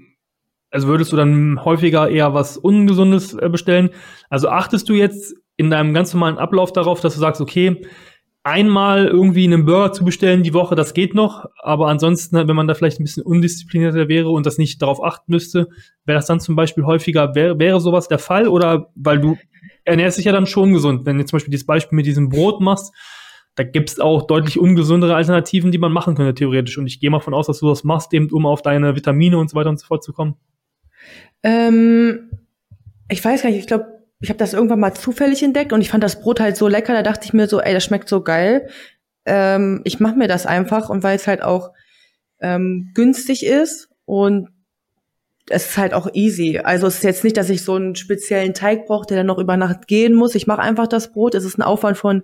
also 0.71 0.87
würdest 0.87 1.11
du 1.11 1.17
dann 1.17 1.63
häufiger 1.63 2.09
eher 2.09 2.33
was 2.33 2.57
Ungesundes 2.57 3.35
äh, 3.35 3.47
bestellen? 3.47 3.91
Also 4.29 4.49
achtest 4.49 4.89
du 4.89 4.93
jetzt 4.93 5.35
in 5.61 5.69
deinem 5.69 5.93
ganz 5.93 6.13
normalen 6.13 6.37
Ablauf 6.37 6.73
darauf, 6.73 6.99
dass 6.99 7.13
du 7.13 7.19
sagst, 7.19 7.39
okay, 7.39 7.85
einmal 8.43 9.07
irgendwie 9.07 9.45
einen 9.45 9.65
Burger 9.65 9.93
zu 9.93 10.03
bestellen 10.03 10.43
die 10.43 10.53
Woche, 10.53 10.75
das 10.75 10.93
geht 10.93 11.13
noch, 11.13 11.45
aber 11.61 11.87
ansonsten, 11.87 12.35
wenn 12.47 12.55
man 12.55 12.67
da 12.67 12.73
vielleicht 12.73 12.99
ein 12.99 13.03
bisschen 13.03 13.23
undisziplinierter 13.23 14.07
wäre 14.07 14.29
und 14.29 14.45
das 14.45 14.57
nicht 14.57 14.81
darauf 14.81 15.03
achten 15.03 15.31
müsste, 15.31 15.69
wäre 16.05 16.17
das 16.17 16.25
dann 16.25 16.39
zum 16.39 16.55
Beispiel 16.55 16.85
häufiger, 16.85 17.35
wäre, 17.35 17.59
wäre 17.59 17.79
sowas 17.79 18.07
der 18.07 18.19
Fall 18.19 18.47
oder 18.47 18.89
weil 18.95 19.19
du 19.19 19.37
ernährst 19.85 20.17
dich 20.17 20.25
ja 20.25 20.31
dann 20.31 20.47
schon 20.47 20.73
gesund, 20.73 21.05
wenn 21.05 21.17
du 21.17 21.25
zum 21.25 21.37
Beispiel 21.37 21.51
dieses 21.51 21.67
Beispiel 21.67 21.95
mit 21.95 22.05
diesem 22.05 22.29
Brot 22.29 22.61
machst, 22.61 22.93
da 23.55 23.63
gibt's 23.63 23.99
auch 23.99 24.27
deutlich 24.27 24.57
ungesündere 24.57 25.15
Alternativen, 25.15 25.71
die 25.71 25.77
man 25.77 25.91
machen 25.91 26.15
könnte, 26.15 26.33
theoretisch. 26.33 26.77
Und 26.77 26.87
ich 26.87 26.99
gehe 26.99 27.09
mal 27.09 27.19
von 27.19 27.33
aus, 27.33 27.47
dass 27.47 27.59
du 27.59 27.67
das 27.67 27.83
machst, 27.83 28.13
eben 28.13 28.31
um 28.31 28.45
auf 28.45 28.61
deine 28.61 28.95
Vitamine 28.95 29.37
und 29.37 29.49
so 29.49 29.55
weiter 29.55 29.69
und 29.69 29.79
so 29.79 29.85
fort 29.85 30.03
zu 30.03 30.13
kommen. 30.13 30.35
Ähm, 31.43 32.29
ich 33.09 33.23
weiß 33.23 33.43
gar 33.43 33.49
nicht, 33.49 33.59
ich 33.59 33.67
glaube, 33.67 34.00
ich 34.21 34.29
habe 34.29 34.37
das 34.37 34.53
irgendwann 34.53 34.79
mal 34.79 34.93
zufällig 34.93 35.41
entdeckt 35.41 35.73
und 35.73 35.81
ich 35.81 35.89
fand 35.89 36.03
das 36.03 36.21
Brot 36.21 36.39
halt 36.39 36.55
so 36.55 36.67
lecker, 36.67 36.93
da 36.93 37.01
dachte 37.01 37.25
ich 37.25 37.33
mir 37.33 37.47
so, 37.47 37.59
ey, 37.59 37.73
das 37.73 37.83
schmeckt 37.83 38.07
so 38.07 38.21
geil. 38.21 38.69
Ähm, 39.25 39.81
ich 39.83 39.99
mache 39.99 40.15
mir 40.15 40.27
das 40.27 40.45
einfach 40.45 40.89
und 40.89 41.03
weil 41.03 41.15
es 41.15 41.27
halt 41.27 41.41
auch 41.41 41.71
ähm, 42.39 42.91
günstig 42.93 43.45
ist 43.45 43.89
und 44.05 44.49
es 45.49 45.69
ist 45.69 45.77
halt 45.77 45.93
auch 45.93 46.07
easy. 46.13 46.59
Also 46.63 46.87
es 46.87 46.97
ist 46.97 47.03
jetzt 47.03 47.23
nicht, 47.23 47.35
dass 47.35 47.49
ich 47.49 47.63
so 47.63 47.73
einen 47.75 47.95
speziellen 47.95 48.53
Teig 48.53 48.85
brauche, 48.85 49.07
der 49.07 49.17
dann 49.17 49.25
noch 49.25 49.39
über 49.39 49.57
Nacht 49.57 49.87
gehen 49.87 50.13
muss. 50.13 50.35
Ich 50.35 50.47
mache 50.47 50.61
einfach 50.61 50.87
das 50.87 51.11
Brot. 51.11 51.35
Es 51.35 51.43
ist 51.43 51.57
ein 51.57 51.63
Aufwand 51.63 51.97
von 51.97 52.23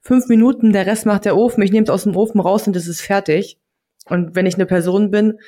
fünf 0.00 0.28
Minuten. 0.28 0.72
Der 0.72 0.86
Rest 0.86 1.06
macht 1.06 1.26
der 1.26 1.36
Ofen. 1.36 1.62
Ich 1.62 1.70
nehme 1.70 1.84
es 1.84 1.90
aus 1.90 2.04
dem 2.04 2.16
Ofen 2.16 2.40
raus 2.40 2.66
und 2.66 2.74
es 2.74 2.88
ist 2.88 3.02
fertig. 3.02 3.58
Und 4.06 4.34
wenn 4.34 4.46
ich 4.46 4.54
eine 4.54 4.66
Person 4.66 5.10
bin, 5.10 5.38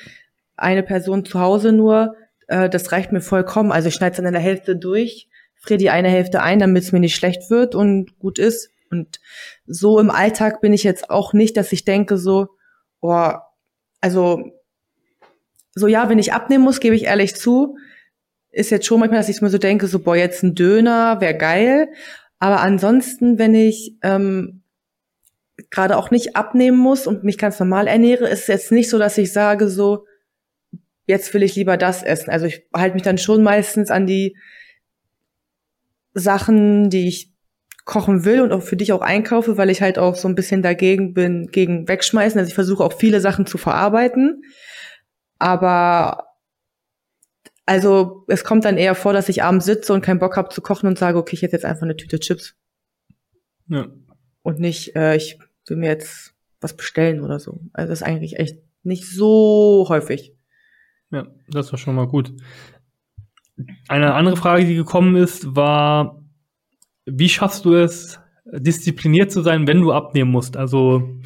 eine 0.55 0.83
Person 0.83 1.25
zu 1.25 1.39
Hause 1.39 1.71
nur, 1.71 2.15
äh, 2.47 2.69
das 2.69 2.91
reicht 2.91 3.11
mir 3.11 3.21
vollkommen. 3.21 3.71
Also 3.71 3.87
ich 3.87 3.95
schneide 3.95 4.11
es 4.11 4.17
dann 4.17 4.27
in 4.27 4.33
der 4.33 4.41
Hälfte 4.41 4.75
durch 4.75 5.28
friere 5.59 5.77
die 5.77 5.89
eine 5.89 6.09
Hälfte 6.09 6.41
ein, 6.41 6.59
damit 6.59 6.83
es 6.83 6.91
mir 6.91 6.99
nicht 6.99 7.15
schlecht 7.15 7.49
wird 7.49 7.75
und 7.75 8.17
gut 8.19 8.39
ist. 8.39 8.71
Und 8.91 9.19
so 9.65 9.99
im 9.99 10.09
Alltag 10.09 10.61
bin 10.61 10.73
ich 10.73 10.83
jetzt 10.83 11.09
auch 11.09 11.33
nicht, 11.33 11.57
dass 11.57 11.71
ich 11.71 11.85
denke 11.85 12.17
so, 12.17 12.49
oh, 13.01 13.31
also 14.01 14.43
so 15.75 15.87
ja, 15.87 16.09
wenn 16.09 16.19
ich 16.19 16.33
abnehmen 16.33 16.63
muss, 16.63 16.79
gebe 16.79 16.95
ich 16.95 17.05
ehrlich 17.05 17.35
zu, 17.35 17.77
ist 18.51 18.71
jetzt 18.71 18.87
schon 18.87 18.99
manchmal, 18.99 19.19
dass 19.19 19.29
ich 19.29 19.41
mir 19.41 19.49
so 19.49 19.57
denke, 19.57 19.87
so 19.87 19.99
boah, 19.99 20.15
jetzt 20.15 20.43
ein 20.43 20.55
Döner 20.55 21.21
wäre 21.21 21.37
geil. 21.37 21.89
Aber 22.39 22.61
ansonsten, 22.61 23.37
wenn 23.37 23.53
ich 23.53 23.97
ähm, 24.01 24.63
gerade 25.69 25.97
auch 25.97 26.09
nicht 26.09 26.35
abnehmen 26.35 26.77
muss 26.77 27.05
und 27.05 27.23
mich 27.23 27.37
ganz 27.37 27.59
normal 27.59 27.87
ernähre, 27.87 28.27
ist 28.27 28.41
es 28.41 28.47
jetzt 28.47 28.71
nicht 28.71 28.89
so, 28.89 28.97
dass 28.97 29.17
ich 29.17 29.31
sage 29.31 29.69
so, 29.69 30.05
jetzt 31.05 31.33
will 31.33 31.43
ich 31.43 31.55
lieber 31.55 31.77
das 31.77 32.03
essen. 32.03 32.29
Also 32.29 32.45
ich 32.45 32.67
halte 32.73 32.93
mich 32.95 33.03
dann 33.03 33.17
schon 33.17 33.43
meistens 33.43 33.91
an 33.91 34.07
die 34.07 34.35
Sachen, 36.19 36.89
die 36.89 37.07
ich 37.07 37.33
kochen 37.85 38.23
will 38.23 38.41
und 38.41 38.51
auch 38.51 38.61
für 38.61 38.77
dich 38.77 38.93
auch 38.93 39.01
einkaufe, 39.01 39.57
weil 39.57 39.69
ich 39.69 39.81
halt 39.81 39.97
auch 39.97 40.15
so 40.15 40.27
ein 40.27 40.35
bisschen 40.35 40.61
dagegen 40.61 41.13
bin, 41.13 41.47
gegen 41.47 41.87
wegschmeißen. 41.87 42.37
Also 42.37 42.49
ich 42.49 42.55
versuche 42.55 42.83
auch 42.83 42.93
viele 42.93 43.19
Sachen 43.19 43.47
zu 43.47 43.57
verarbeiten. 43.57 44.43
Aber 45.39 46.27
also 47.65 48.25
es 48.27 48.43
kommt 48.43 48.65
dann 48.65 48.77
eher 48.77 48.95
vor, 48.95 49.13
dass 49.13 49.29
ich 49.29 49.43
abends 49.43 49.65
sitze 49.65 49.93
und 49.93 50.01
keinen 50.01 50.19
Bock 50.19 50.37
habe 50.37 50.49
zu 50.49 50.61
kochen 50.61 50.87
und 50.87 50.97
sage, 50.97 51.17
okay, 51.17 51.35
ich 51.35 51.41
hätte 51.41 51.55
jetzt 51.55 51.65
einfach 51.65 51.83
eine 51.83 51.97
Tüte 51.97 52.19
Chips. 52.19 52.55
Ja. 53.67 53.87
Und 54.41 54.59
nicht, 54.59 54.95
äh, 54.95 55.15
ich 55.15 55.39
will 55.67 55.77
mir 55.77 55.89
jetzt 55.89 56.35
was 56.61 56.75
bestellen 56.75 57.21
oder 57.21 57.39
so. 57.39 57.59
Also 57.73 57.89
das 57.89 58.01
ist 58.01 58.07
eigentlich 58.07 58.37
echt 58.37 58.57
nicht 58.83 59.05
so 59.05 59.85
häufig. 59.89 60.35
Ja, 61.11 61.27
das 61.47 61.71
war 61.71 61.79
schon 61.79 61.95
mal 61.95 62.07
gut. 62.07 62.33
Eine 63.87 64.13
andere 64.13 64.37
Frage, 64.37 64.65
die 64.65 64.75
gekommen 64.75 65.15
ist, 65.15 65.55
war, 65.55 66.23
wie 67.05 67.29
schaffst 67.29 67.65
du 67.65 67.75
es, 67.75 68.19
diszipliniert 68.51 69.31
zu 69.31 69.41
sein, 69.41 69.67
wenn 69.67 69.81
du 69.81 69.91
abnehmen 69.91 70.31
musst? 70.31 70.57
Also, 70.57 71.19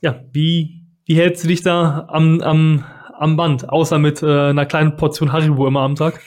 ja, 0.00 0.24
wie, 0.32 0.84
wie 1.06 1.16
hältst 1.16 1.44
du 1.44 1.48
dich 1.48 1.62
da 1.62 2.06
am, 2.08 2.40
am, 2.40 2.84
am 3.18 3.36
Band, 3.36 3.68
außer 3.68 3.98
mit 3.98 4.22
äh, 4.22 4.50
einer 4.50 4.66
kleinen 4.66 4.96
Portion 4.96 5.32
Haribo 5.32 5.66
immer 5.66 5.80
am 5.80 5.94
Tag? 5.94 6.20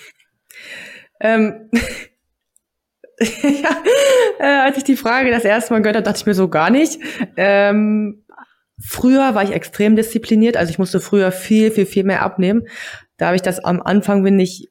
Ähm, 1.20 1.70
ja, 3.20 3.84
äh, 4.40 4.62
als 4.66 4.78
ich 4.78 4.84
die 4.84 4.98
Frage 4.98 5.32
das 5.32 5.46
erste 5.46 5.74
Mal 5.74 5.82
gehört 5.82 5.96
habe, 5.96 6.06
dachte 6.06 6.20
ich 6.20 6.26
mir 6.26 6.34
so 6.34 6.50
gar 6.50 6.70
nicht. 6.70 7.00
Ähm, 7.38 8.26
früher 8.80 9.36
war 9.36 9.44
ich 9.44 9.52
extrem 9.52 9.96
diszipliniert, 9.96 10.58
also 10.58 10.72
ich 10.72 10.80
musste 10.80 11.00
früher 11.00 11.32
viel, 11.32 11.72
viel, 11.72 11.86
viel 11.86 12.04
mehr 12.04 12.22
abnehmen. 12.22 12.68
Da 13.24 13.28
habe 13.28 13.38
ich 13.38 13.42
das 13.42 13.64
am 13.64 13.82
Anfang 13.82 14.22
bin 14.22 14.38
ich 14.38 14.70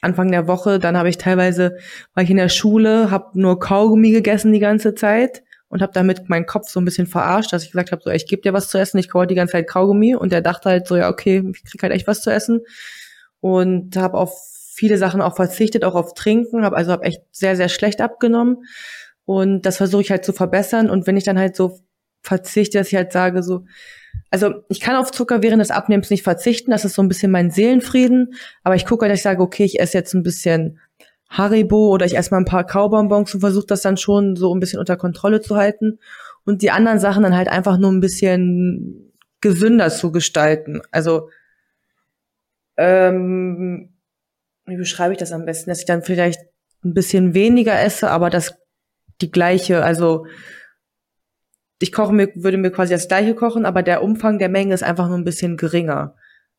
Anfang 0.00 0.32
der 0.32 0.48
Woche, 0.48 0.80
dann 0.80 0.96
habe 0.96 1.08
ich 1.08 1.18
teilweise 1.18 1.76
war 2.14 2.24
ich 2.24 2.30
in 2.30 2.36
der 2.36 2.48
Schule, 2.48 3.12
habe 3.12 3.40
nur 3.40 3.60
Kaugummi 3.60 4.10
gegessen 4.10 4.52
die 4.52 4.58
ganze 4.58 4.96
Zeit 4.96 5.44
und 5.68 5.82
habe 5.82 5.92
damit 5.92 6.28
meinen 6.28 6.46
Kopf 6.46 6.68
so 6.68 6.80
ein 6.80 6.84
bisschen 6.84 7.06
verarscht, 7.06 7.52
dass 7.52 7.62
ich 7.62 7.70
gesagt 7.70 7.92
habe, 7.92 8.02
so 8.04 8.10
ich 8.10 8.26
gebe 8.26 8.42
dir 8.42 8.52
was 8.52 8.70
zu 8.70 8.78
essen, 8.78 8.98
ich 8.98 9.08
kaue 9.08 9.28
die 9.28 9.36
ganze 9.36 9.52
Zeit 9.52 9.68
Kaugummi. 9.68 10.16
Und 10.16 10.32
der 10.32 10.40
dachte 10.40 10.68
halt 10.68 10.88
so 10.88 10.96
ja 10.96 11.08
okay, 11.08 11.48
ich 11.54 11.62
krieg 11.62 11.80
halt 11.80 11.92
echt 11.92 12.08
was 12.08 12.22
zu 12.22 12.30
essen. 12.30 12.62
Und 13.38 13.96
habe 13.96 14.18
auf 14.18 14.36
viele 14.74 14.98
Sachen 14.98 15.20
auch 15.20 15.36
verzichtet, 15.36 15.84
auch 15.84 15.94
auf 15.94 16.14
Trinken, 16.14 16.64
habe 16.64 16.76
also 16.76 16.90
hab 16.90 17.04
echt 17.04 17.22
sehr 17.30 17.54
sehr 17.54 17.68
schlecht 17.68 18.00
abgenommen. 18.00 18.64
Und 19.24 19.62
das 19.62 19.76
versuche 19.76 20.02
ich 20.02 20.10
halt 20.10 20.24
zu 20.24 20.32
verbessern. 20.32 20.90
Und 20.90 21.06
wenn 21.06 21.16
ich 21.16 21.22
dann 21.22 21.38
halt 21.38 21.54
so 21.54 21.78
verzichte, 22.20 22.78
dass 22.78 22.88
ich 22.88 22.96
halt 22.96 23.12
sage 23.12 23.44
so 23.44 23.62
also 24.30 24.62
ich 24.68 24.80
kann 24.80 24.96
auf 24.96 25.12
Zucker 25.12 25.42
während 25.42 25.60
des 25.60 25.70
Abnehmens 25.70 26.10
nicht 26.10 26.22
verzichten, 26.22 26.70
das 26.70 26.84
ist 26.84 26.94
so 26.94 27.02
ein 27.02 27.08
bisschen 27.08 27.30
mein 27.30 27.50
Seelenfrieden, 27.50 28.34
aber 28.62 28.74
ich 28.74 28.86
gucke, 28.86 29.08
dass 29.08 29.18
ich 29.18 29.22
sage, 29.22 29.42
okay, 29.42 29.64
ich 29.64 29.80
esse 29.80 29.98
jetzt 29.98 30.14
ein 30.14 30.22
bisschen 30.22 30.78
Haribo 31.28 31.88
oder 31.88 32.06
ich 32.06 32.16
esse 32.16 32.30
mal 32.30 32.38
ein 32.38 32.44
paar 32.44 32.64
Kaubonbons 32.64 33.34
und 33.34 33.40
versuche 33.40 33.66
das 33.66 33.82
dann 33.82 33.96
schon 33.96 34.36
so 34.36 34.54
ein 34.54 34.60
bisschen 34.60 34.78
unter 34.78 34.96
Kontrolle 34.96 35.40
zu 35.40 35.56
halten 35.56 35.98
und 36.44 36.62
die 36.62 36.70
anderen 36.70 37.00
Sachen 37.00 37.22
dann 37.22 37.36
halt 37.36 37.48
einfach 37.48 37.78
nur 37.78 37.90
ein 37.90 38.00
bisschen 38.00 39.12
gesünder 39.40 39.90
zu 39.90 40.12
gestalten. 40.12 40.80
Also 40.90 41.30
ähm, 42.76 43.90
wie 44.66 44.76
beschreibe 44.76 45.12
ich 45.12 45.18
das 45.18 45.32
am 45.32 45.44
besten, 45.44 45.70
dass 45.70 45.80
ich 45.80 45.86
dann 45.86 46.02
vielleicht 46.02 46.40
ein 46.84 46.94
bisschen 46.94 47.34
weniger 47.34 47.80
esse, 47.80 48.10
aber 48.10 48.30
das 48.30 48.54
die 49.20 49.30
gleiche, 49.30 49.82
also 49.82 50.26
ich 51.78 51.92
koche 51.92 52.12
mir, 52.12 52.30
würde 52.34 52.56
mir 52.56 52.70
quasi 52.70 52.94
das 52.94 53.08
gleiche 53.08 53.34
kochen, 53.34 53.66
aber 53.66 53.82
der 53.82 54.02
Umfang 54.02 54.38
der 54.38 54.48
Menge 54.48 54.74
ist 54.74 54.82
einfach 54.82 55.08
nur 55.08 55.18
ein 55.18 55.24
bisschen 55.24 55.56
geringer. 55.56 56.16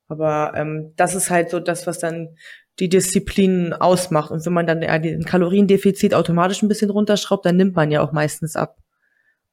Aber 0.08 0.54
ähm, 0.56 0.94
das 0.96 1.16
ist 1.16 1.30
halt 1.30 1.50
so 1.50 1.60
das, 1.60 1.88
was 1.88 2.00
dann 2.00 2.36
die 2.80 2.90
Disziplin 2.90 3.74
ausmacht. 3.74 4.32
Und 4.32 4.46
wenn 4.46 4.54
man 4.54 4.68
dann 4.68 4.82
ja, 4.82 5.00
den 5.00 5.26
Kaloriendefizit 5.26 6.14
automatisch 6.14 6.62
ein 6.62 6.68
bisschen 6.68 6.92
runterschraubt, 6.92 7.46
dann 7.46 7.58
nimmt 7.58 7.76
man 7.76 7.92
ja 7.92 8.02
auch 8.02 8.12
meistens 8.12 8.56
ab. 8.56 8.78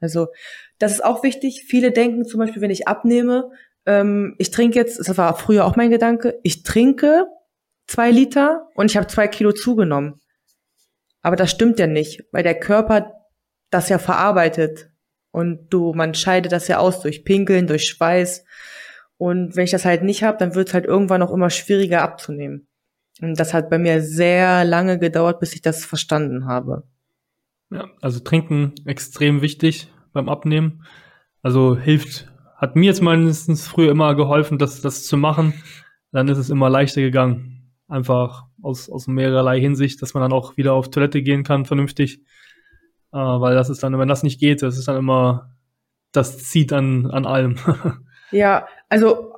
Also 0.01 0.29
das 0.79 0.93
ist 0.93 1.05
auch 1.05 1.23
wichtig. 1.23 1.65
Viele 1.67 1.91
denken 1.91 2.25
zum 2.25 2.41
Beispiel, 2.41 2.61
wenn 2.61 2.71
ich 2.71 2.87
abnehme, 2.87 3.51
ähm, 3.87 4.35
ich 4.39 4.51
trinke 4.51 4.79
jetzt, 4.79 4.99
das 4.99 5.17
war 5.17 5.37
früher 5.37 5.65
auch 5.65 5.77
mein 5.77 5.91
Gedanke, 5.91 6.39
ich 6.43 6.63
trinke 6.63 7.27
zwei 7.87 8.11
Liter 8.11 8.69
und 8.75 8.91
ich 8.91 8.97
habe 8.97 9.07
zwei 9.07 9.29
Kilo 9.29 9.53
zugenommen. 9.53 10.21
Aber 11.23 11.37
das 11.37 11.51
stimmt 11.51 11.79
ja 11.79 11.87
nicht, 11.87 12.25
weil 12.33 12.43
der 12.43 12.59
Körper 12.59 13.15
das 13.71 13.89
ja 13.89 13.99
verarbeitet. 13.99 14.91
Und 15.35 15.67
du, 15.71 15.93
man 15.95 16.15
scheidet 16.15 16.53
das 16.53 16.69
ja 16.69 16.79
aus 16.79 17.01
durch 17.01 17.25
Pinkeln, 17.25 17.67
durch 17.67 17.89
Schweiß. 17.89 18.45
Und 19.17 19.57
wenn 19.57 19.65
ich 19.65 19.73
das 19.73 19.85
halt 19.85 20.05
nicht 20.05 20.23
habe, 20.23 20.39
dann 20.39 20.55
wird 20.55 20.69
es 20.69 20.75
halt 20.75 20.85
irgendwann 20.85 21.23
auch 21.23 21.33
immer 21.33 21.51
schwieriger 21.51 22.03
abzunehmen. 22.03 22.69
Und 23.21 23.41
das 23.41 23.53
hat 23.53 23.69
bei 23.69 23.79
mir 23.79 24.01
sehr 24.01 24.65
lange 24.65 24.97
gedauert, 24.97 25.41
bis 25.41 25.53
ich 25.53 25.61
das 25.61 25.85
verstanden 25.85 26.47
habe. 26.47 26.85
Ja, 27.73 27.89
also 28.01 28.21
trinken 28.21 28.75
extrem 28.85 29.43
wichtig 29.43 29.93
beim 30.13 30.29
Abnehmen. 30.29 30.85
Also 31.43 31.77
hilft, 31.77 32.33
hat 32.57 32.77
mir 32.77 32.87
jetzt 32.87 33.03
mindestens 33.03 33.67
früher 33.67 33.91
immer 33.91 34.15
geholfen, 34.15 34.59
das, 34.59 34.83
das 34.83 35.05
zu 35.05 35.17
machen. 35.17 35.53
Dann 36.13 36.29
ist 36.29 36.39
es 36.39 36.49
immer 36.49 36.71
leichter 36.71 37.01
gegangen. 37.01 37.73
Einfach 37.89 38.45
aus, 38.63 38.89
aus 38.89 39.09
mehrerlei 39.09 39.59
Hinsicht, 39.59 40.01
dass 40.01 40.15
man 40.15 40.23
dann 40.23 40.33
auch 40.33 40.57
wieder 40.57 40.75
auf 40.75 40.91
Toilette 40.91 41.23
gehen 41.23 41.43
kann, 41.43 41.65
vernünftig. 41.65 42.23
Äh, 43.15 43.17
weil 43.17 43.55
das 43.55 43.71
ist 43.71 43.81
dann, 43.85 43.97
wenn 43.97 44.09
das 44.09 44.25
nicht 44.25 44.41
geht, 44.41 44.61
das 44.61 44.77
ist 44.77 44.89
dann 44.89 44.97
immer, 44.97 45.55
das 46.11 46.39
zieht 46.39 46.73
an, 46.73 47.09
an 47.13 47.27
allem. 47.27 47.57
ja, 48.33 48.67
also 48.89 49.35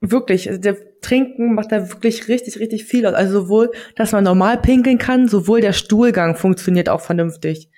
wirklich, 0.00 0.48
also 0.48 0.60
der 0.60 1.00
Trinken 1.00 1.54
macht 1.54 1.72
da 1.72 1.88
wirklich 1.90 2.28
richtig, 2.28 2.60
richtig 2.60 2.84
viel 2.84 3.04
aus. 3.06 3.14
Also 3.14 3.40
sowohl, 3.42 3.72
dass 3.96 4.12
man 4.12 4.22
normal 4.22 4.58
pinkeln 4.58 4.98
kann, 4.98 5.26
sowohl 5.26 5.60
der 5.60 5.72
Stuhlgang 5.72 6.36
funktioniert 6.36 6.88
auch 6.88 7.00
vernünftig. 7.00 7.70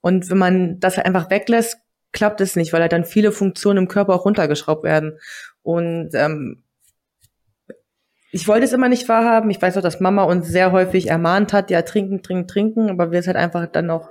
Und 0.00 0.30
wenn 0.30 0.38
man 0.38 0.80
das 0.80 0.98
einfach 0.98 1.30
weglässt, 1.30 1.76
klappt 2.10 2.40
es 2.40 2.56
nicht, 2.56 2.72
weil 2.72 2.82
halt 2.82 2.92
dann 2.92 3.04
viele 3.04 3.30
Funktionen 3.30 3.84
im 3.84 3.88
Körper 3.88 4.14
auch 4.14 4.24
runtergeschraubt 4.24 4.82
werden. 4.82 5.18
Und 5.62 6.10
ähm, 6.14 6.64
ich 8.34 8.48
wollte 8.48 8.64
es 8.64 8.72
immer 8.72 8.88
nicht 8.88 9.08
wahrhaben. 9.10 9.50
Ich 9.50 9.60
weiß 9.60 9.76
auch, 9.76 9.82
dass 9.82 10.00
Mama 10.00 10.22
uns 10.24 10.48
sehr 10.48 10.72
häufig 10.72 11.08
ermahnt 11.08 11.52
hat, 11.52 11.70
ja, 11.70 11.82
trinken, 11.82 12.22
trinken, 12.22 12.48
trinken, 12.48 12.90
aber 12.90 13.12
wir 13.12 13.20
es 13.20 13.26
halt 13.26 13.36
einfach 13.36 13.66
dann 13.66 13.90
auch 13.90 14.08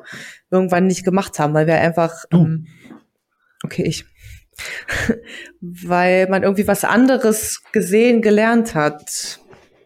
irgendwann 0.52 0.86
nicht 0.86 1.04
gemacht 1.04 1.40
haben, 1.40 1.56
weil 1.56 1.66
wir 1.66 1.76
einfach, 1.76 2.26
ähm, 2.32 2.68
okay, 3.64 3.84
ich, 3.84 4.06
weil 5.60 6.30
man 6.30 6.44
irgendwie 6.44 6.68
was 6.68 6.84
anderes 6.84 7.64
gesehen, 7.72 8.22
gelernt 8.22 8.76
hat. 8.76 9.40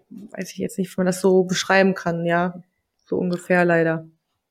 Weiß 0.09 0.51
ich 0.51 0.57
jetzt 0.57 0.77
nicht, 0.77 0.91
wie 0.91 0.99
man 0.99 1.05
das 1.07 1.21
so 1.21 1.45
beschreiben 1.45 1.93
kann, 1.93 2.25
ja, 2.25 2.61
so 3.05 3.15
ungefähr 3.15 3.63
leider. 3.63 4.05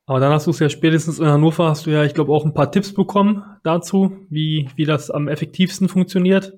Aber 0.06 0.18
dann 0.18 0.32
hast 0.32 0.46
du 0.46 0.50
es 0.50 0.58
ja 0.60 0.70
spätestens 0.70 1.18
in 1.18 1.26
Hannover, 1.26 1.68
hast 1.68 1.84
du 1.84 1.90
ja, 1.90 2.04
ich 2.04 2.14
glaube, 2.14 2.32
auch 2.32 2.46
ein 2.46 2.54
paar 2.54 2.72
Tipps 2.72 2.94
bekommen 2.94 3.44
dazu, 3.64 4.16
wie, 4.30 4.70
wie 4.76 4.86
das 4.86 5.10
am 5.10 5.28
effektivsten 5.28 5.88
funktioniert. 5.88 6.54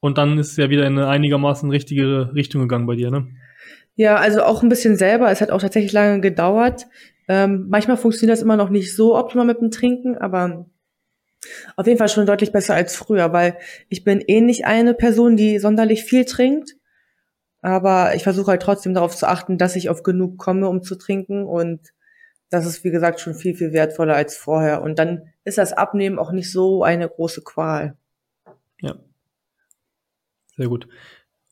Und 0.00 0.18
dann 0.18 0.38
ist 0.38 0.52
es 0.52 0.56
ja 0.56 0.70
wieder 0.70 0.86
in 0.86 0.98
eine 0.98 1.08
einigermaßen 1.08 1.70
richtige 1.70 2.32
Richtung 2.34 2.62
gegangen 2.62 2.86
bei 2.86 2.96
dir, 2.96 3.10
ne? 3.10 3.28
Ja, 3.96 4.16
also 4.16 4.42
auch 4.42 4.62
ein 4.62 4.70
bisschen 4.70 4.96
selber. 4.96 5.30
Es 5.30 5.42
hat 5.42 5.50
auch 5.50 5.60
tatsächlich 5.60 5.92
lange 5.92 6.20
gedauert. 6.20 6.86
Ähm, 7.28 7.66
manchmal 7.68 7.98
funktioniert 7.98 8.36
das 8.36 8.42
immer 8.42 8.56
noch 8.56 8.70
nicht 8.70 8.96
so 8.96 9.16
optimal 9.16 9.44
mit 9.44 9.60
dem 9.60 9.70
Trinken, 9.70 10.16
aber 10.16 10.66
auf 11.76 11.86
jeden 11.86 11.98
Fall 11.98 12.08
schon 12.08 12.26
deutlich 12.26 12.52
besser 12.52 12.74
als 12.74 12.96
früher, 12.96 13.32
weil 13.32 13.56
ich 13.88 14.04
bin 14.04 14.20
eh 14.20 14.40
nicht 14.40 14.64
eine 14.64 14.94
Person, 14.94 15.36
die 15.36 15.58
sonderlich 15.58 16.04
viel 16.04 16.24
trinkt. 16.24 16.76
Aber 17.62 18.14
ich 18.14 18.22
versuche 18.22 18.52
halt 18.52 18.62
trotzdem 18.62 18.94
darauf 18.94 19.14
zu 19.14 19.28
achten, 19.28 19.58
dass 19.58 19.76
ich 19.76 19.90
auf 19.90 20.02
genug 20.02 20.38
komme, 20.38 20.68
um 20.68 20.82
zu 20.82 20.96
trinken. 20.96 21.44
Und 21.44 21.92
das 22.48 22.64
ist, 22.66 22.84
wie 22.84 22.90
gesagt, 22.90 23.20
schon 23.20 23.34
viel, 23.34 23.54
viel 23.54 23.72
wertvoller 23.72 24.14
als 24.14 24.36
vorher. 24.36 24.82
Und 24.82 24.98
dann 24.98 25.32
ist 25.44 25.58
das 25.58 25.74
Abnehmen 25.74 26.18
auch 26.18 26.32
nicht 26.32 26.50
so 26.50 26.82
eine 26.82 27.08
große 27.08 27.42
Qual. 27.42 27.96
Ja, 28.80 28.96
sehr 30.56 30.68
gut. 30.68 30.86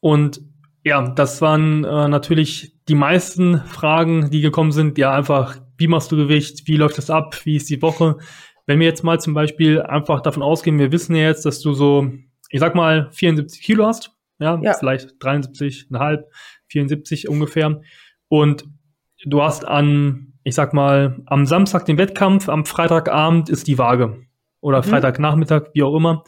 Und 0.01 0.41
ja, 0.85 1.03
das 1.03 1.43
waren 1.43 1.85
äh, 1.85 2.09
natürlich 2.09 2.75
die 2.89 2.95
meisten 2.95 3.59
Fragen, 3.59 4.31
die 4.31 4.41
gekommen 4.41 4.73
sind. 4.73 4.97
Ja, 4.99 5.13
einfach, 5.13 5.59
wie 5.77 5.89
machst 5.89 6.11
du 6.13 6.17
Gewicht? 6.17 6.67
Wie 6.67 6.77
läuft 6.77 6.99
das 6.99 7.11
ab? 7.11 7.37
Wie 7.45 7.57
ist 7.57 7.69
die 7.69 7.83
Woche? 7.83 8.17
Wenn 8.67 8.81
wir 8.81 8.87
jetzt 8.87 9.05
mal 9.05 9.21
zum 9.21 9.35
Beispiel 9.35 9.83
einfach 9.83 10.21
davon 10.21 10.43
ausgehen, 10.43 10.79
wir 10.79 10.93
wissen 10.93 11.15
ja 11.15 11.23
jetzt, 11.23 11.45
dass 11.45 11.61
du 11.61 11.73
so, 11.73 12.11
ich 12.51 12.61
sag 12.61 12.75
mal, 12.75 13.09
74 13.13 13.63
Kilo 13.63 13.87
hast. 13.87 14.13
Ja, 14.39 14.59
ja. 14.63 14.75
vielleicht 14.75 15.21
73,5, 15.21 16.23
74 16.69 17.29
ungefähr. 17.29 17.81
Und 18.29 18.65
du 19.25 19.43
hast 19.43 19.67
an, 19.67 20.35
ich 20.45 20.55
sag 20.55 20.75
mal, 20.75 21.21
am 21.27 21.45
Samstag 21.45 21.87
den 21.87 21.99
Wettkampf, 21.99 22.49
am 22.49 22.65
Freitagabend 22.65 23.49
ist 23.49 23.67
die 23.67 23.79
Waage. 23.79 24.23
Oder 24.61 24.79
mhm. 24.79 24.85
Freitagnachmittag, 24.85 25.71
wie 25.75 25.83
auch 25.83 25.97
immer 25.97 26.25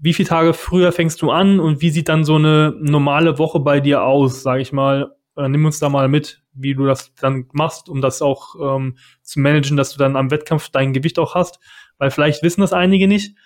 wie 0.00 0.14
viele 0.14 0.28
Tage 0.28 0.54
früher 0.54 0.92
fängst 0.92 1.20
du 1.22 1.30
an 1.30 1.60
und 1.60 1.82
wie 1.82 1.90
sieht 1.90 2.08
dann 2.08 2.24
so 2.24 2.36
eine 2.36 2.74
normale 2.80 3.38
Woche 3.38 3.60
bei 3.60 3.80
dir 3.80 4.02
aus, 4.02 4.42
sag 4.42 4.60
ich 4.60 4.72
mal? 4.72 5.14
Nimm 5.36 5.64
uns 5.64 5.78
da 5.78 5.88
mal 5.88 6.08
mit. 6.08 6.42
wie 6.52 6.74
du 6.74 6.84
das 6.84 7.14
dann 7.14 7.46
machst, 7.52 7.88
um 7.88 8.00
das 8.00 8.20
auch 8.20 8.54
ähm, 8.60 8.96
zu 9.22 9.40
managen, 9.40 9.76
dass 9.76 9.92
du 9.92 9.98
dann 9.98 10.16
am 10.16 10.30
Wettkampf 10.30 10.68
dein 10.70 10.92
Gewicht 10.92 11.18
auch 11.18 11.34
hast. 11.34 11.60
Weil 11.98 12.10
vielleicht 12.10 12.42
wissen 12.42 12.60
das 12.60 12.72
einige 12.72 13.06
nicht. 13.06 13.36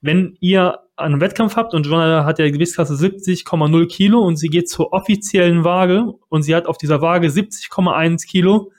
Wenn 0.00 0.36
ihr 0.40 0.80
einen 0.96 1.20
Wettkampf 1.20 1.56
habt 1.56 1.74
und 1.74 1.86
Joanna 1.86 2.24
hat 2.24 2.38
ja 2.38 2.48
Gewichtsklasse 2.50 2.94
70,0 2.94 3.86
Kilo 3.88 4.20
und 4.20 4.36
sie 4.36 4.48
geht 4.48 4.68
zur 4.68 4.92
offiziellen 4.92 5.64
Waage 5.64 6.12
und 6.28 6.42
sie 6.42 6.54
hat 6.54 6.66
auf 6.66 6.78
dieser 6.78 7.00
Waage 7.00 7.28
70,1 7.28 8.26
Kilo, 8.26 8.72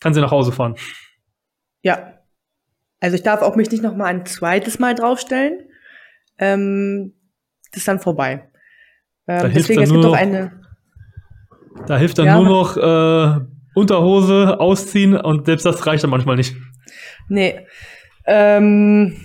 kann 0.00 0.14
sie 0.14 0.20
nach 0.20 0.30
Hause 0.30 0.52
fahren. 0.52 0.76
Ja. 1.82 2.14
Also 3.00 3.16
ich 3.16 3.22
darf 3.22 3.42
auch 3.42 3.56
mich 3.56 3.70
nicht 3.70 3.82
noch 3.82 3.94
mal 3.94 4.06
ein 4.06 4.24
zweites 4.26 4.78
Mal 4.78 4.94
draufstellen. 4.94 5.68
Ähm, 6.38 7.14
das 7.72 7.78
ist 7.78 7.88
dann 7.88 8.00
vorbei. 8.00 8.48
Ähm, 9.28 9.52
deswegen, 9.54 9.82
es 9.82 9.90
gibt 9.90 10.02
noch 10.02 10.12
eine. 10.12 10.52
Da 11.86 11.98
hilft 11.98 12.18
dann 12.18 12.26
ja, 12.26 12.36
nur 12.40 12.46
noch 12.46 12.76
äh, 12.76 13.40
Unterhose 13.74 14.58
ausziehen 14.60 15.14
und 15.14 15.46
selbst 15.46 15.66
das 15.66 15.86
reicht 15.86 16.02
dann 16.02 16.10
manchmal 16.10 16.36
nicht. 16.36 16.56
Nee. 17.28 17.66
Ähm, 18.24 19.16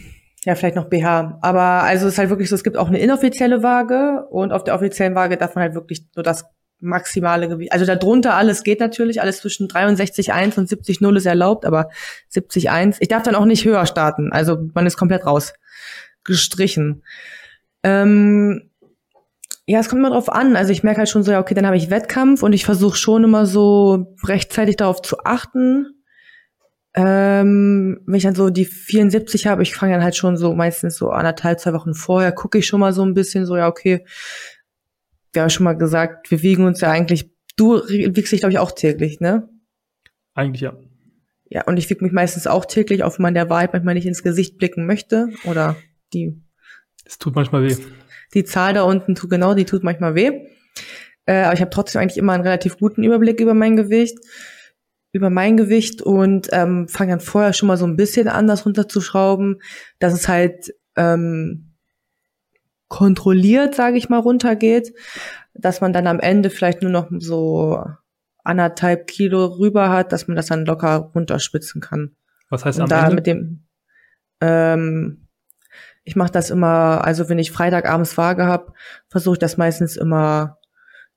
ja, 0.43 0.55
vielleicht 0.55 0.75
noch 0.75 0.89
BH. 0.89 1.39
Aber 1.41 1.83
also 1.83 2.07
es 2.07 2.13
ist 2.13 2.17
halt 2.17 2.29
wirklich 2.29 2.49
so, 2.49 2.55
es 2.55 2.63
gibt 2.63 2.77
auch 2.77 2.87
eine 2.87 2.99
inoffizielle 2.99 3.63
Waage 3.63 4.25
und 4.29 4.51
auf 4.51 4.63
der 4.63 4.75
offiziellen 4.75 5.15
Waage 5.15 5.37
darf 5.37 5.55
man 5.55 5.63
halt 5.63 5.75
wirklich 5.75 6.05
nur 6.15 6.23
das 6.23 6.45
maximale 6.81 7.47
Gewicht. 7.47 7.71
Also 7.71 7.85
darunter 7.85 8.33
alles 8.33 8.63
geht 8.63 8.79
natürlich, 8.79 9.21
alles 9.21 9.37
zwischen 9.37 9.67
63,1 9.67 10.57
und 10.57 10.67
70,0 10.67 11.15
ist 11.15 11.25
erlaubt, 11.27 11.65
aber 11.65 11.89
70,1. 12.33 12.97
Ich 12.99 13.07
darf 13.07 13.23
dann 13.23 13.35
auch 13.35 13.45
nicht 13.45 13.65
höher 13.65 13.85
starten. 13.85 14.31
Also 14.31 14.57
man 14.73 14.87
ist 14.87 14.97
komplett 14.97 15.25
raus. 15.25 15.53
Gestrichen. 16.23 17.03
Ähm, 17.83 18.69
ja, 19.65 19.79
es 19.79 19.89
kommt 19.89 19.99
immer 19.99 20.09
drauf 20.09 20.29
an. 20.29 20.55
Also 20.55 20.71
ich 20.71 20.83
merke 20.83 20.99
halt 20.99 21.09
schon 21.09 21.23
so, 21.23 21.31
ja, 21.31 21.39
okay, 21.39 21.53
dann 21.53 21.65
habe 21.65 21.77
ich 21.77 21.89
Wettkampf 21.89 22.43
und 22.43 22.53
ich 22.53 22.65
versuche 22.65 22.97
schon 22.97 23.23
immer 23.23 23.45
so 23.45 24.15
rechtzeitig 24.23 24.77
darauf 24.77 25.01
zu 25.01 25.19
achten. 25.23 26.03
Ähm, 26.93 28.01
wenn 28.05 28.15
ich 28.15 28.23
dann 28.23 28.35
so 28.35 28.49
die 28.49 28.65
74 28.65 29.47
habe, 29.47 29.63
ich 29.63 29.73
fange 29.73 29.93
dann 29.93 30.03
halt 30.03 30.15
schon 30.15 30.35
so 30.35 30.53
meistens 30.53 30.97
so 30.97 31.09
anderthalb, 31.11 31.59
zwei 31.59 31.73
Wochen 31.73 31.93
vorher, 31.93 32.33
gucke 32.33 32.57
ich 32.57 32.65
schon 32.65 32.81
mal 32.81 32.91
so 32.91 33.05
ein 33.05 33.13
bisschen 33.13 33.45
so, 33.45 33.55
ja, 33.55 33.67
okay, 33.67 34.05
wir 35.31 35.43
haben 35.43 35.49
schon 35.49 35.63
mal 35.63 35.77
gesagt, 35.77 36.31
wir 36.31 36.41
wiegen 36.41 36.65
uns 36.65 36.81
ja 36.81 36.91
eigentlich, 36.91 37.31
du 37.55 37.75
wiegst 37.87 38.33
dich, 38.33 38.41
glaube 38.41 38.51
ich, 38.51 38.59
auch 38.59 38.71
täglich, 38.71 39.21
ne? 39.21 39.47
Eigentlich 40.33 40.61
ja. 40.61 40.73
Ja, 41.49 41.63
und 41.65 41.77
ich 41.77 41.89
wiege 41.89 42.03
mich 42.03 42.13
meistens 42.13 42.47
auch 42.47 42.65
täglich, 42.65 43.03
auch 43.03 43.17
wenn 43.17 43.23
man 43.23 43.33
der 43.33 43.49
Wahrheit 43.49 43.73
manchmal 43.73 43.93
nicht 43.93 44.05
ins 44.05 44.23
Gesicht 44.23 44.57
blicken 44.57 44.85
möchte. 44.85 45.29
Oder 45.45 45.75
die. 46.13 46.41
Es 47.05 47.17
tut 47.17 47.35
manchmal 47.35 47.63
weh. 47.63 47.75
Die 48.33 48.43
Zahl 48.43 48.73
da 48.73 48.83
unten 48.83 49.15
tut 49.15 49.29
genau, 49.29 49.53
die 49.53 49.65
tut 49.65 49.83
manchmal 49.83 50.15
weh. 50.15 50.47
Äh, 51.25 51.43
aber 51.43 51.53
ich 51.53 51.61
habe 51.61 51.71
trotzdem 51.71 52.01
eigentlich 52.01 52.17
immer 52.17 52.33
einen 52.33 52.43
relativ 52.43 52.77
guten 52.77 53.03
Überblick 53.03 53.39
über 53.39 53.53
mein 53.53 53.75
Gewicht 53.75 54.17
über 55.13 55.29
mein 55.29 55.57
Gewicht 55.57 56.01
und 56.01 56.47
ähm, 56.51 56.87
fange 56.87 57.11
dann 57.11 57.19
vorher 57.19 57.53
schon 57.53 57.67
mal 57.67 57.77
so 57.77 57.85
ein 57.85 57.97
bisschen 57.97 58.27
anders 58.27 58.65
runterzuschrauben, 58.65 59.61
dass 59.99 60.13
es 60.13 60.27
halt 60.27 60.73
ähm, 60.95 61.73
kontrolliert, 62.87 63.75
sage 63.75 63.97
ich 63.97 64.09
mal, 64.09 64.19
runtergeht, 64.19 64.93
dass 65.53 65.81
man 65.81 65.93
dann 65.93 66.07
am 66.07 66.19
Ende 66.19 66.49
vielleicht 66.49 66.81
nur 66.81 66.91
noch 66.91 67.09
so 67.19 67.83
anderthalb 68.43 69.07
Kilo 69.07 69.45
rüber 69.45 69.89
hat, 69.89 70.11
dass 70.11 70.27
man 70.27 70.35
das 70.35 70.47
dann 70.47 70.65
locker 70.65 71.11
runterspitzen 71.13 71.81
kann. 71.81 72.15
Was 72.49 72.65
heißt 72.65 72.79
und 72.79 72.83
am 72.83 72.89
da 72.89 73.03
Ende? 73.03 73.15
Mit 73.15 73.27
dem, 73.27 73.67
ähm, 74.39 75.20
ich 76.03 76.15
mache 76.15 76.31
das 76.31 76.49
immer, 76.49 77.05
also 77.05 77.29
wenn 77.29 77.39
ich 77.39 77.51
Freitagabends 77.51 78.17
Waage 78.17 78.45
habe, 78.45 78.73
versuche 79.07 79.35
ich 79.35 79.39
das 79.39 79.57
meistens 79.57 79.97
immer 79.97 80.57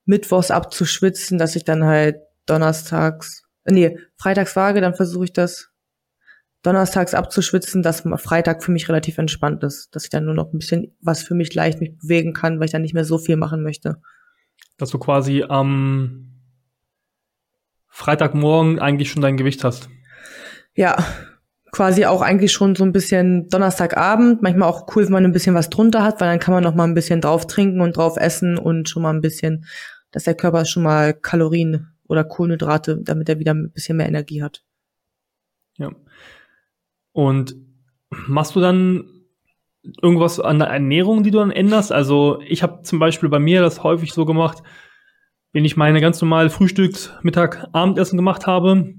mittwochs 0.04 0.50
abzuschwitzen, 0.50 1.38
dass 1.38 1.56
ich 1.56 1.64
dann 1.64 1.84
halt 1.84 2.16
donnerstags 2.46 3.44
nee, 3.72 3.98
freitags 4.16 4.56
Waage, 4.56 4.80
dann 4.80 4.94
versuche 4.94 5.24
ich 5.24 5.32
das 5.32 5.70
donnerstags 6.62 7.14
abzuschwitzen, 7.14 7.82
dass 7.82 8.04
Freitag 8.16 8.62
für 8.62 8.72
mich 8.72 8.88
relativ 8.88 9.18
entspannt 9.18 9.62
ist, 9.64 9.94
dass 9.94 10.04
ich 10.04 10.10
dann 10.10 10.24
nur 10.24 10.34
noch 10.34 10.52
ein 10.52 10.58
bisschen 10.58 10.96
was 11.00 11.22
für 11.22 11.34
mich 11.34 11.54
leicht 11.54 11.80
mich 11.80 11.98
bewegen 11.98 12.32
kann, 12.32 12.58
weil 12.58 12.66
ich 12.66 12.72
dann 12.72 12.82
nicht 12.82 12.94
mehr 12.94 13.04
so 13.04 13.18
viel 13.18 13.36
machen 13.36 13.62
möchte. 13.62 14.00
Dass 14.78 14.90
du 14.90 14.98
quasi 14.98 15.44
am 15.46 16.40
Freitagmorgen 17.88 18.78
eigentlich 18.78 19.10
schon 19.10 19.22
dein 19.22 19.36
Gewicht 19.36 19.62
hast. 19.62 19.88
Ja, 20.74 21.04
quasi 21.74 22.06
auch 22.06 22.22
eigentlich 22.22 22.52
schon 22.52 22.76
so 22.76 22.84
ein 22.84 22.92
bisschen 22.92 23.48
Donnerstagabend, 23.48 24.42
manchmal 24.42 24.68
auch 24.68 24.86
cool, 24.94 25.06
wenn 25.06 25.12
man 25.12 25.24
ein 25.24 25.32
bisschen 25.32 25.56
was 25.56 25.70
drunter 25.70 26.04
hat, 26.04 26.20
weil 26.20 26.28
dann 26.30 26.38
kann 26.38 26.54
man 26.54 26.62
noch 26.62 26.76
mal 26.76 26.84
ein 26.84 26.94
bisschen 26.94 27.20
drauf 27.20 27.48
trinken 27.48 27.80
und 27.80 27.96
drauf 27.96 28.16
essen 28.16 28.56
und 28.58 28.88
schon 28.88 29.02
mal 29.02 29.12
ein 29.12 29.20
bisschen, 29.20 29.66
dass 30.12 30.22
der 30.22 30.36
Körper 30.36 30.66
schon 30.66 30.84
mal 30.84 31.14
Kalorien 31.14 31.88
oder 32.06 32.22
Kohlenhydrate, 32.22 33.00
damit 33.02 33.28
er 33.28 33.40
wieder 33.40 33.54
ein 33.54 33.72
bisschen 33.72 33.96
mehr 33.96 34.06
Energie 34.06 34.40
hat. 34.40 34.62
Ja. 35.76 35.90
Und 37.10 37.56
machst 38.08 38.54
du 38.54 38.60
dann 38.60 39.10
irgendwas 40.00 40.38
an 40.38 40.60
der 40.60 40.68
Ernährung, 40.68 41.24
die 41.24 41.32
du 41.32 41.38
dann 41.38 41.50
änderst? 41.50 41.90
Also 41.90 42.40
ich 42.46 42.62
habe 42.62 42.82
zum 42.84 43.00
Beispiel 43.00 43.28
bei 43.28 43.40
mir 43.40 43.62
das 43.62 43.82
häufig 43.82 44.12
so 44.12 44.24
gemacht, 44.24 44.62
wenn 45.52 45.64
ich 45.64 45.76
meine 45.76 46.00
ganz 46.00 46.22
normale 46.22 46.50
Frühstücks-, 46.50 47.10
Mittag-, 47.22 47.66
Abendessen 47.72 48.16
gemacht 48.16 48.46
habe. 48.46 48.94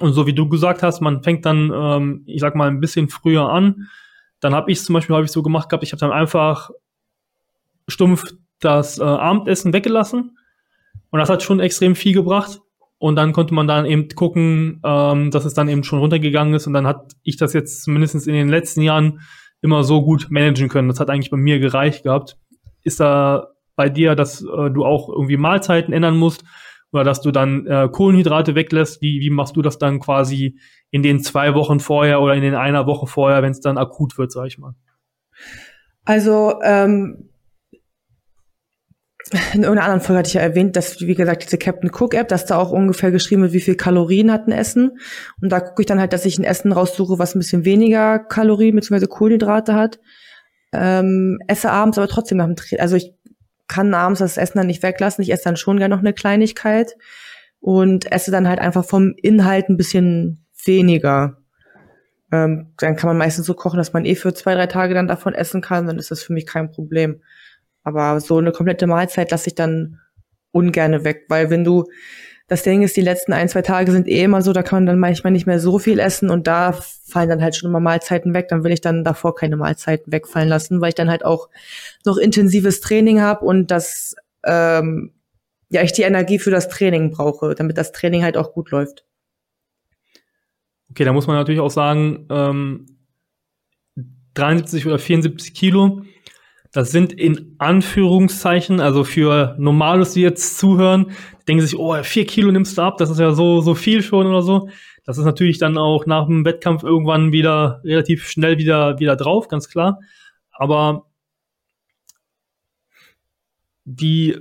Und 0.00 0.12
so 0.14 0.26
wie 0.26 0.32
du 0.32 0.48
gesagt 0.48 0.82
hast, 0.82 1.00
man 1.00 1.22
fängt 1.22 1.44
dann, 1.44 1.70
ähm, 1.74 2.22
ich 2.26 2.40
sag 2.40 2.54
mal, 2.54 2.68
ein 2.68 2.80
bisschen 2.80 3.08
früher 3.08 3.48
an. 3.48 3.88
Dann 4.40 4.54
habe 4.54 4.70
ich 4.70 4.82
zum 4.82 4.94
Beispiel 4.94 5.14
häufig 5.14 5.30
so 5.30 5.42
gemacht 5.42 5.68
gehabt, 5.68 5.84
ich 5.84 5.92
habe 5.92 6.00
dann 6.00 6.12
einfach 6.12 6.70
stumpf 7.88 8.24
das 8.60 8.98
äh, 8.98 9.02
Abendessen 9.02 9.72
weggelassen 9.72 10.36
und 11.10 11.18
das 11.18 11.28
hat 11.28 11.42
schon 11.42 11.60
extrem 11.60 11.94
viel 11.94 12.14
gebracht. 12.14 12.60
Und 12.98 13.16
dann 13.16 13.32
konnte 13.32 13.52
man 13.52 13.66
dann 13.66 13.84
eben 13.84 14.08
gucken, 14.08 14.80
ähm, 14.84 15.32
dass 15.32 15.44
es 15.44 15.54
dann 15.54 15.68
eben 15.68 15.82
schon 15.82 15.98
runtergegangen 15.98 16.54
ist. 16.54 16.68
Und 16.68 16.72
dann 16.72 16.86
hat 16.86 17.12
ich 17.24 17.36
das 17.36 17.52
jetzt 17.52 17.82
zumindest 17.82 18.28
in 18.28 18.34
den 18.34 18.48
letzten 18.48 18.80
Jahren 18.80 19.20
immer 19.60 19.82
so 19.82 20.02
gut 20.04 20.28
managen 20.30 20.68
können. 20.68 20.88
Das 20.88 21.00
hat 21.00 21.10
eigentlich 21.10 21.30
bei 21.30 21.36
mir 21.36 21.58
gereicht 21.58 22.04
gehabt. 22.04 22.36
Ist 22.84 23.00
da 23.00 23.48
bei 23.74 23.88
dir, 23.88 24.14
dass 24.14 24.42
äh, 24.42 24.70
du 24.70 24.84
auch 24.84 25.08
irgendwie 25.08 25.36
Mahlzeiten 25.36 25.92
ändern 25.92 26.16
musst 26.16 26.44
oder 26.92 27.04
dass 27.04 27.20
du 27.20 27.30
dann 27.30 27.66
äh, 27.66 27.88
Kohlenhydrate 27.90 28.54
weglässt? 28.54 29.02
Wie, 29.02 29.20
wie 29.20 29.30
machst 29.30 29.56
du 29.56 29.62
das 29.62 29.78
dann 29.78 29.98
quasi 29.98 30.58
in 30.90 31.02
den 31.02 31.20
zwei 31.20 31.54
Wochen 31.54 31.80
vorher 31.80 32.20
oder 32.20 32.34
in 32.34 32.42
den 32.42 32.54
einer 32.54 32.86
Woche 32.86 33.06
vorher, 33.06 33.42
wenn 33.42 33.52
es 33.52 33.60
dann 33.60 33.78
akut 33.78 34.18
wird, 34.18 34.30
sag 34.30 34.46
ich 34.46 34.58
mal? 34.58 34.74
Also 36.04 36.60
ähm, 36.62 37.30
in 39.54 39.62
irgendeiner 39.62 39.84
anderen 39.84 40.00
Folge 40.00 40.18
hatte 40.18 40.28
ich 40.28 40.34
ja 40.34 40.40
erwähnt, 40.40 40.76
dass, 40.76 41.00
wie 41.00 41.14
gesagt, 41.14 41.44
diese 41.44 41.56
Captain 41.56 41.90
Cook 41.90 42.14
App, 42.14 42.28
dass 42.28 42.44
da 42.44 42.58
auch 42.58 42.70
ungefähr 42.70 43.10
geschrieben 43.10 43.42
wird, 43.42 43.52
wie 43.52 43.60
viel 43.60 43.76
Kalorien 43.76 44.32
hat 44.32 44.46
ein 44.46 44.52
Essen. 44.52 44.98
Und 45.40 45.50
da 45.50 45.60
gucke 45.60 45.82
ich 45.82 45.86
dann 45.86 46.00
halt, 46.00 46.12
dass 46.12 46.26
ich 46.26 46.38
ein 46.38 46.44
Essen 46.44 46.72
raussuche, 46.72 47.18
was 47.18 47.34
ein 47.34 47.38
bisschen 47.38 47.64
weniger 47.64 48.18
Kalorien 48.18 48.74
bzw. 48.74 49.06
Kohlenhydrate 49.06 49.74
hat. 49.74 50.00
Ähm, 50.72 51.38
esse 51.46 51.70
abends 51.70 51.98
aber 51.98 52.08
trotzdem 52.08 52.38
nach 52.38 52.46
dem 52.46 52.56
Training. 52.56 52.80
Also 52.80 52.96
ich 52.96 53.14
kann 53.72 53.94
abends 53.94 54.20
das 54.20 54.36
Essen 54.36 54.58
dann 54.58 54.66
nicht 54.66 54.82
weglassen. 54.82 55.22
Ich 55.22 55.32
esse 55.32 55.44
dann 55.44 55.56
schon 55.56 55.78
gerne 55.78 55.94
noch 55.94 56.02
eine 56.02 56.12
Kleinigkeit 56.12 56.94
und 57.58 58.12
esse 58.12 58.30
dann 58.30 58.46
halt 58.46 58.58
einfach 58.58 58.84
vom 58.84 59.14
Inhalt 59.16 59.70
ein 59.70 59.78
bisschen 59.78 60.44
weniger. 60.64 61.38
Ähm, 62.30 62.74
dann 62.76 62.96
kann 62.96 63.08
man 63.08 63.16
meistens 63.16 63.46
so 63.46 63.54
kochen, 63.54 63.78
dass 63.78 63.94
man 63.94 64.04
eh 64.04 64.14
für 64.14 64.34
zwei, 64.34 64.54
drei 64.54 64.66
Tage 64.66 64.92
dann 64.92 65.08
davon 65.08 65.34
essen 65.34 65.62
kann. 65.62 65.86
Dann 65.86 65.98
ist 65.98 66.10
das 66.10 66.22
für 66.22 66.34
mich 66.34 66.46
kein 66.46 66.70
Problem. 66.70 67.22
Aber 67.82 68.20
so 68.20 68.36
eine 68.36 68.52
komplette 68.52 68.86
Mahlzeit 68.86 69.30
lasse 69.30 69.48
ich 69.48 69.54
dann 69.54 69.98
ungerne 70.50 71.04
weg, 71.04 71.24
weil 71.28 71.48
wenn 71.48 71.64
du, 71.64 71.84
das 72.48 72.62
Ding 72.62 72.82
ist, 72.82 72.96
die 72.96 73.02
letzten 73.02 73.32
ein, 73.32 73.48
zwei 73.48 73.62
Tage 73.62 73.92
sind 73.92 74.08
eh 74.08 74.22
immer 74.22 74.42
so, 74.42 74.52
da 74.52 74.62
kann 74.62 74.78
man 74.78 74.86
dann 74.86 74.98
manchmal 74.98 75.32
nicht 75.32 75.46
mehr 75.46 75.58
so 75.58 75.78
viel 75.78 75.98
essen 75.98 76.30
und 76.30 76.46
da 76.46 76.72
fallen 76.72 77.28
dann 77.28 77.42
halt 77.42 77.56
schon 77.56 77.70
immer 77.70 77.80
Mahlzeiten 77.80 78.34
weg. 78.34 78.48
Dann 78.48 78.64
will 78.64 78.72
ich 78.72 78.80
dann 78.80 79.04
davor 79.04 79.34
keine 79.34 79.56
Mahlzeiten 79.56 80.12
wegfallen 80.12 80.48
lassen, 80.48 80.80
weil 80.80 80.90
ich 80.90 80.94
dann 80.94 81.10
halt 81.10 81.24
auch 81.24 81.48
noch 82.04 82.16
intensives 82.16 82.80
Training 82.80 83.20
habe 83.20 83.44
und 83.44 83.70
das, 83.70 84.16
ähm, 84.44 85.12
ja, 85.70 85.82
ich 85.82 85.92
die 85.92 86.02
Energie 86.02 86.38
für 86.38 86.50
das 86.50 86.68
Training 86.68 87.10
brauche, 87.10 87.54
damit 87.54 87.78
das 87.78 87.92
Training 87.92 88.22
halt 88.22 88.36
auch 88.36 88.52
gut 88.52 88.70
läuft. 88.70 89.04
Okay, 90.90 91.04
da 91.04 91.12
muss 91.12 91.26
man 91.26 91.36
natürlich 91.36 91.60
auch 91.60 91.70
sagen, 91.70 92.26
ähm, 92.28 92.86
73 94.34 94.86
oder 94.86 94.98
74 94.98 95.54
Kilo 95.54 96.02
das 96.72 96.90
sind 96.90 97.12
in 97.12 97.54
Anführungszeichen, 97.58 98.80
also 98.80 99.04
für 99.04 99.54
Normales, 99.58 100.14
die 100.14 100.22
jetzt 100.22 100.58
zuhören, 100.58 101.12
denken 101.46 101.64
sich, 101.64 101.78
oh, 101.78 101.94
vier 102.02 102.26
Kilo 102.26 102.50
nimmst 102.50 102.78
du 102.78 102.82
ab, 102.82 102.96
das 102.96 103.10
ist 103.10 103.20
ja 103.20 103.32
so, 103.32 103.60
so 103.60 103.74
viel 103.74 104.02
schon 104.02 104.26
oder 104.26 104.42
so. 104.42 104.68
Das 105.04 105.18
ist 105.18 105.24
natürlich 105.24 105.58
dann 105.58 105.76
auch 105.76 106.06
nach 106.06 106.26
dem 106.26 106.44
Wettkampf 106.44 106.82
irgendwann 106.82 107.32
wieder 107.32 107.82
relativ 107.84 108.26
schnell 108.28 108.56
wieder, 108.56 108.98
wieder 108.98 109.16
drauf, 109.16 109.48
ganz 109.48 109.68
klar. 109.68 110.00
Aber 110.52 111.06
wie, 113.84 114.38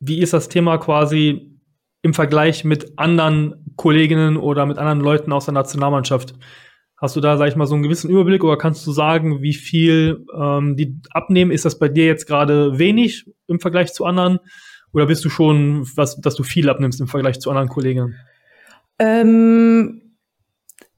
wie 0.00 0.20
ist 0.20 0.32
das 0.32 0.48
Thema 0.48 0.78
quasi 0.78 1.50
im 2.00 2.14
Vergleich 2.14 2.64
mit 2.64 2.98
anderen 2.98 3.72
Kolleginnen 3.76 4.36
oder 4.36 4.64
mit 4.66 4.78
anderen 4.78 5.00
Leuten 5.00 5.32
aus 5.32 5.46
der 5.46 5.54
Nationalmannschaft? 5.54 6.34
Hast 7.04 7.16
du 7.16 7.20
da, 7.20 7.36
sag 7.36 7.48
ich 7.48 7.54
mal, 7.54 7.66
so 7.66 7.74
einen 7.74 7.82
gewissen 7.82 8.08
Überblick 8.08 8.42
oder 8.44 8.56
kannst 8.56 8.86
du 8.86 8.90
sagen, 8.90 9.42
wie 9.42 9.52
viel 9.52 10.24
ähm, 10.34 10.74
die 10.74 11.02
abnehmen? 11.10 11.50
Ist 11.50 11.66
das 11.66 11.78
bei 11.78 11.88
dir 11.88 12.06
jetzt 12.06 12.26
gerade 12.26 12.78
wenig 12.78 13.26
im 13.46 13.60
Vergleich 13.60 13.92
zu 13.92 14.06
anderen? 14.06 14.38
Oder 14.90 15.04
bist 15.04 15.22
du 15.22 15.28
schon, 15.28 15.86
was, 15.96 16.18
dass 16.18 16.34
du 16.34 16.44
viel 16.44 16.70
abnimmst 16.70 17.02
im 17.02 17.06
Vergleich 17.06 17.40
zu 17.40 17.50
anderen 17.50 17.68
Kollegen? 17.68 18.14
Ähm, 18.98 20.16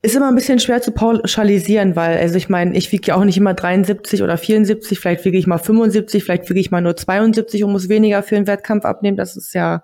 ist 0.00 0.14
immer 0.14 0.28
ein 0.28 0.36
bisschen 0.36 0.60
schwer 0.60 0.80
zu 0.80 0.92
pauschalisieren, 0.92 1.96
weil, 1.96 2.18
also 2.18 2.36
ich 2.36 2.48
meine, 2.48 2.76
ich 2.76 2.92
wiege 2.92 3.08
ja 3.08 3.16
auch 3.16 3.24
nicht 3.24 3.38
immer 3.38 3.54
73 3.54 4.22
oder 4.22 4.38
74, 4.38 5.00
vielleicht 5.00 5.24
wiege 5.24 5.38
ich 5.38 5.48
mal 5.48 5.58
75, 5.58 6.22
vielleicht 6.22 6.48
wiege 6.48 6.60
ich 6.60 6.70
mal 6.70 6.82
nur 6.82 6.94
72 6.94 7.64
und 7.64 7.72
muss 7.72 7.88
weniger 7.88 8.22
für 8.22 8.36
einen 8.36 8.46
Wettkampf 8.46 8.84
abnehmen. 8.84 9.16
Das 9.16 9.36
ist 9.36 9.54
ja 9.54 9.82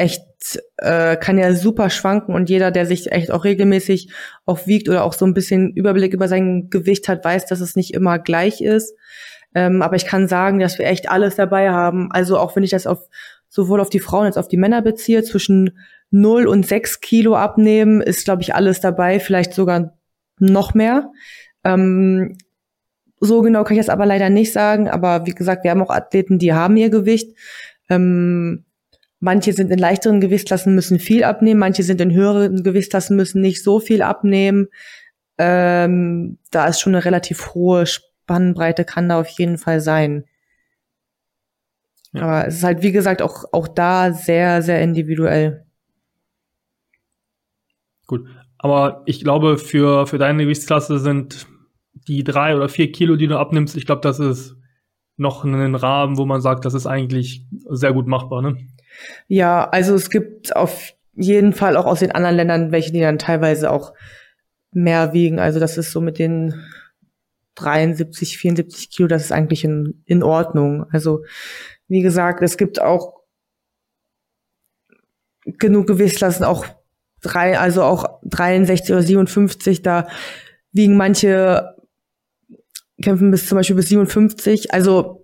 echt, 0.00 0.24
äh, 0.78 1.16
kann 1.16 1.38
ja 1.38 1.54
super 1.54 1.90
schwanken 1.90 2.34
und 2.34 2.48
jeder, 2.48 2.70
der 2.70 2.86
sich 2.86 3.12
echt 3.12 3.30
auch 3.30 3.44
regelmäßig 3.44 4.12
auch 4.46 4.66
wiegt 4.66 4.88
oder 4.88 5.04
auch 5.04 5.12
so 5.12 5.26
ein 5.26 5.34
bisschen 5.34 5.72
Überblick 5.72 6.14
über 6.14 6.28
sein 6.28 6.70
Gewicht 6.70 7.08
hat, 7.08 7.24
weiß, 7.24 7.46
dass 7.46 7.60
es 7.60 7.76
nicht 7.76 7.94
immer 7.94 8.18
gleich 8.18 8.60
ist. 8.60 8.94
Ähm, 9.54 9.82
aber 9.82 9.96
ich 9.96 10.06
kann 10.06 10.28
sagen, 10.28 10.58
dass 10.60 10.78
wir 10.78 10.86
echt 10.86 11.10
alles 11.10 11.36
dabei 11.36 11.70
haben. 11.70 12.10
Also 12.12 12.38
auch 12.38 12.56
wenn 12.56 12.62
ich 12.62 12.70
das 12.70 12.86
auf 12.86 13.08
sowohl 13.48 13.80
auf 13.80 13.90
die 13.90 14.00
Frauen 14.00 14.26
als 14.26 14.36
auch 14.36 14.42
auf 14.42 14.48
die 14.48 14.56
Männer 14.56 14.80
beziehe, 14.80 15.22
zwischen 15.24 15.78
0 16.10 16.46
und 16.46 16.66
6 16.66 17.00
Kilo 17.00 17.36
abnehmen, 17.36 18.00
ist, 18.00 18.24
glaube 18.24 18.42
ich, 18.42 18.54
alles 18.54 18.80
dabei, 18.80 19.20
vielleicht 19.20 19.54
sogar 19.54 19.98
noch 20.38 20.74
mehr. 20.74 21.10
Ähm, 21.64 22.38
so 23.20 23.42
genau 23.42 23.64
kann 23.64 23.76
ich 23.76 23.84
das 23.84 23.90
aber 23.90 24.06
leider 24.06 24.30
nicht 24.30 24.52
sagen, 24.52 24.88
aber 24.88 25.26
wie 25.26 25.34
gesagt, 25.34 25.64
wir 25.64 25.70
haben 25.72 25.82
auch 25.82 25.90
Athleten, 25.90 26.38
die 26.38 26.54
haben 26.54 26.76
ihr 26.76 26.88
Gewicht. 26.88 27.36
Ähm, 27.90 28.64
manche 29.20 29.52
sind 29.52 29.70
in 29.70 29.78
leichteren 29.78 30.20
Gewichtsklassen, 30.20 30.74
müssen 30.74 30.98
viel 30.98 31.24
abnehmen, 31.24 31.60
manche 31.60 31.82
sind 31.82 32.00
in 32.00 32.12
höheren 32.12 32.62
Gewichtsklassen, 32.62 33.16
müssen 33.16 33.40
nicht 33.40 33.62
so 33.62 33.78
viel 33.78 34.02
abnehmen. 34.02 34.68
Ähm, 35.38 36.38
da 36.50 36.66
ist 36.66 36.80
schon 36.80 36.94
eine 36.94 37.04
relativ 37.04 37.54
hohe 37.54 37.86
Spannbreite, 37.86 38.84
kann 38.84 39.08
da 39.08 39.20
auf 39.20 39.28
jeden 39.28 39.58
Fall 39.58 39.80
sein. 39.80 40.24
Ja. 42.12 42.22
Aber 42.22 42.46
es 42.48 42.56
ist 42.56 42.64
halt, 42.64 42.82
wie 42.82 42.92
gesagt, 42.92 43.22
auch, 43.22 43.44
auch 43.52 43.68
da 43.68 44.12
sehr, 44.12 44.62
sehr 44.62 44.82
individuell. 44.82 45.64
Gut. 48.06 48.26
Aber 48.58 49.02
ich 49.06 49.22
glaube, 49.22 49.56
für, 49.56 50.06
für 50.06 50.18
deine 50.18 50.42
Gewichtsklasse 50.42 50.98
sind 50.98 51.46
die 52.08 52.24
drei 52.24 52.56
oder 52.56 52.68
vier 52.68 52.92
Kilo, 52.92 53.16
die 53.16 53.26
du 53.26 53.38
abnimmst, 53.38 53.76
ich 53.76 53.86
glaube, 53.86 54.02
das 54.02 54.18
ist 54.18 54.56
noch 55.16 55.44
ein 55.44 55.74
Rahmen, 55.74 56.16
wo 56.18 56.26
man 56.26 56.40
sagt, 56.40 56.64
das 56.64 56.74
ist 56.74 56.86
eigentlich 56.86 57.46
sehr 57.68 57.92
gut 57.92 58.06
machbar, 58.06 58.42
ne? 58.42 58.56
Ja, 59.28 59.68
also 59.68 59.94
es 59.94 60.10
gibt 60.10 60.54
auf 60.54 60.92
jeden 61.14 61.52
Fall 61.52 61.76
auch 61.76 61.86
aus 61.86 62.00
den 62.00 62.12
anderen 62.12 62.36
Ländern 62.36 62.72
welche, 62.72 62.92
die 62.92 63.00
dann 63.00 63.18
teilweise 63.18 63.70
auch 63.70 63.92
mehr 64.72 65.12
wiegen. 65.12 65.38
Also 65.38 65.60
das 65.60 65.78
ist 65.78 65.92
so 65.92 66.00
mit 66.00 66.18
den 66.18 66.54
73, 67.56 68.38
74 68.38 68.90
Kilo, 68.90 69.08
das 69.08 69.24
ist 69.24 69.32
eigentlich 69.32 69.64
in, 69.64 70.02
in 70.06 70.22
Ordnung. 70.22 70.86
Also 70.90 71.24
wie 71.88 72.02
gesagt, 72.02 72.42
es 72.42 72.56
gibt 72.56 72.80
auch 72.80 73.20
genug 75.44 75.86
Gewichtsklassen, 75.86 76.44
auch 76.44 76.64
drei, 77.20 77.58
also 77.58 77.82
auch 77.82 78.20
63 78.24 78.92
oder 78.92 79.02
57, 79.02 79.82
da 79.82 80.08
wiegen 80.72 80.96
manche 80.96 81.74
kämpfen 83.02 83.30
bis 83.30 83.46
zum 83.46 83.56
Beispiel 83.56 83.76
bis 83.76 83.88
57. 83.88 84.72
Also 84.72 85.19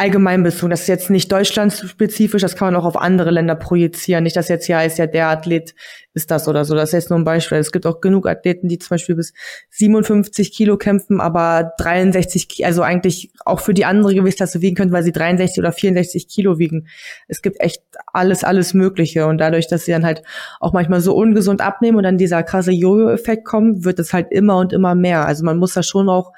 allgemeinbezogen. 0.00 0.70
Das 0.70 0.80
ist 0.80 0.86
jetzt 0.88 1.10
nicht 1.10 1.30
deutschlandspezifisch, 1.30 2.40
das 2.40 2.56
kann 2.56 2.72
man 2.72 2.80
auch 2.80 2.86
auf 2.86 2.96
andere 2.96 3.30
Länder 3.30 3.54
projizieren. 3.54 4.24
Nicht, 4.24 4.34
dass 4.34 4.48
jetzt 4.48 4.66
ja 4.66 4.80
ist 4.80 4.96
ja 4.96 5.06
der 5.06 5.28
Athlet 5.28 5.74
ist 6.14 6.30
das 6.30 6.48
oder 6.48 6.64
so. 6.64 6.74
Das 6.74 6.88
ist 6.88 6.92
jetzt 6.94 7.10
nur 7.10 7.18
ein 7.18 7.24
Beispiel. 7.24 7.58
Es 7.58 7.70
gibt 7.70 7.86
auch 7.86 8.00
genug 8.00 8.26
Athleten, 8.26 8.66
die 8.66 8.78
zum 8.78 8.94
Beispiel 8.94 9.14
bis 9.14 9.34
57 9.68 10.52
Kilo 10.52 10.78
kämpfen, 10.78 11.20
aber 11.20 11.72
63, 11.78 12.48
Kilo, 12.48 12.66
also 12.66 12.82
eigentlich 12.82 13.30
auch 13.44 13.60
für 13.60 13.74
die 13.74 13.84
andere 13.84 14.14
Gewichtsklasse 14.14 14.62
wiegen 14.62 14.74
können, 14.74 14.90
weil 14.90 15.02
sie 15.02 15.12
63 15.12 15.58
oder 15.60 15.70
64 15.70 16.28
Kilo 16.28 16.58
wiegen. 16.58 16.88
Es 17.28 17.42
gibt 17.42 17.60
echt 17.60 17.82
alles, 18.12 18.42
alles 18.42 18.72
Mögliche. 18.72 19.26
Und 19.26 19.38
dadurch, 19.38 19.68
dass 19.68 19.84
sie 19.84 19.92
dann 19.92 20.06
halt 20.06 20.22
auch 20.60 20.72
manchmal 20.72 21.02
so 21.02 21.14
ungesund 21.14 21.60
abnehmen 21.60 21.98
und 21.98 22.04
dann 22.04 22.16
dieser 22.16 22.42
krasse 22.42 22.72
Jojo-Effekt 22.72 23.44
kommt, 23.44 23.84
wird 23.84 23.98
es 23.98 24.14
halt 24.14 24.28
immer 24.32 24.56
und 24.56 24.72
immer 24.72 24.94
mehr. 24.94 25.26
Also 25.26 25.44
man 25.44 25.58
muss 25.58 25.74
da 25.74 25.82
schon 25.82 26.08
auch 26.08 26.32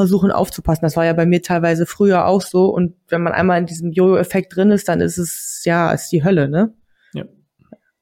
versuchen 0.00 0.30
aufzupassen. 0.30 0.82
Das 0.82 0.96
war 0.96 1.04
ja 1.04 1.12
bei 1.12 1.26
mir 1.26 1.42
teilweise 1.42 1.84
früher 1.84 2.24
auch 2.24 2.40
so. 2.40 2.66
Und 2.70 2.96
wenn 3.08 3.22
man 3.22 3.34
einmal 3.34 3.58
in 3.58 3.66
diesem 3.66 3.92
Jojo-Effekt 3.92 4.56
drin 4.56 4.70
ist, 4.70 4.88
dann 4.88 5.02
ist 5.02 5.18
es, 5.18 5.60
ja, 5.66 5.92
ist 5.92 6.08
die 6.08 6.24
Hölle, 6.24 6.48
ne? 6.48 6.74
Ja. 7.12 7.24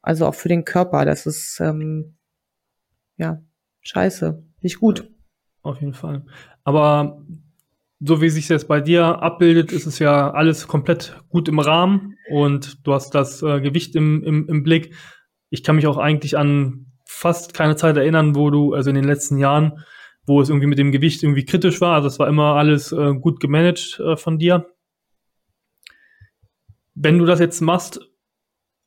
Also 0.00 0.26
auch 0.26 0.34
für 0.37 0.48
den 0.48 0.64
Körper. 0.64 1.04
Das 1.04 1.26
ist, 1.26 1.58
ähm, 1.61 2.16
ja, 3.16 3.42
scheiße. 3.80 4.44
Nicht 4.61 4.78
gut. 4.78 5.11
Auf 5.62 5.80
jeden 5.80 5.92
Fall. 5.92 6.24
Aber 6.62 7.20
so 7.98 8.20
wie 8.20 8.28
sich 8.28 8.48
jetzt 8.48 8.68
bei 8.68 8.80
dir 8.80 9.20
abbildet, 9.20 9.72
ist 9.72 9.87
es 9.87 9.98
ja 9.98 10.30
alles 10.30 10.68
komplett 10.68 11.20
gut 11.30 11.48
im 11.48 11.58
Rahmen 11.58 12.14
und 12.30 12.87
du 12.87 12.94
hast 12.94 13.12
das 13.12 13.42
äh, 13.42 13.61
Gewicht 13.61 13.96
im, 13.96 14.22
im, 14.22 14.48
im 14.48 14.62
Blick. 14.62 14.94
Ich 15.50 15.64
kann 15.64 15.74
mich 15.74 15.88
auch 15.88 15.96
eigentlich 15.98 16.38
an 16.38 16.92
fast 17.04 17.54
keine 17.54 17.74
Zeit 17.74 17.96
erinnern, 17.96 18.37
wo 18.37 18.50
du, 18.50 18.74
also 18.74 18.90
in 18.90 18.94
den 18.94 19.04
letzten 19.04 19.38
Jahren, 19.38 19.84
wo 20.29 20.41
es 20.41 20.49
irgendwie 20.49 20.67
mit 20.67 20.79
dem 20.79 20.93
Gewicht 20.93 21.23
irgendwie 21.23 21.45
kritisch 21.45 21.81
war. 21.81 21.95
Also 21.95 22.09
es 22.09 22.19
war 22.19 22.29
immer 22.29 22.55
alles 22.55 22.93
äh, 22.93 23.14
gut 23.14 23.41
gemanagt 23.41 24.01
äh, 24.05 24.17
von 24.17 24.38
dir. 24.38 24.67
Wenn 26.95 27.19
du 27.19 27.25
das 27.25 27.41
jetzt 27.41 27.61
machst 27.61 28.01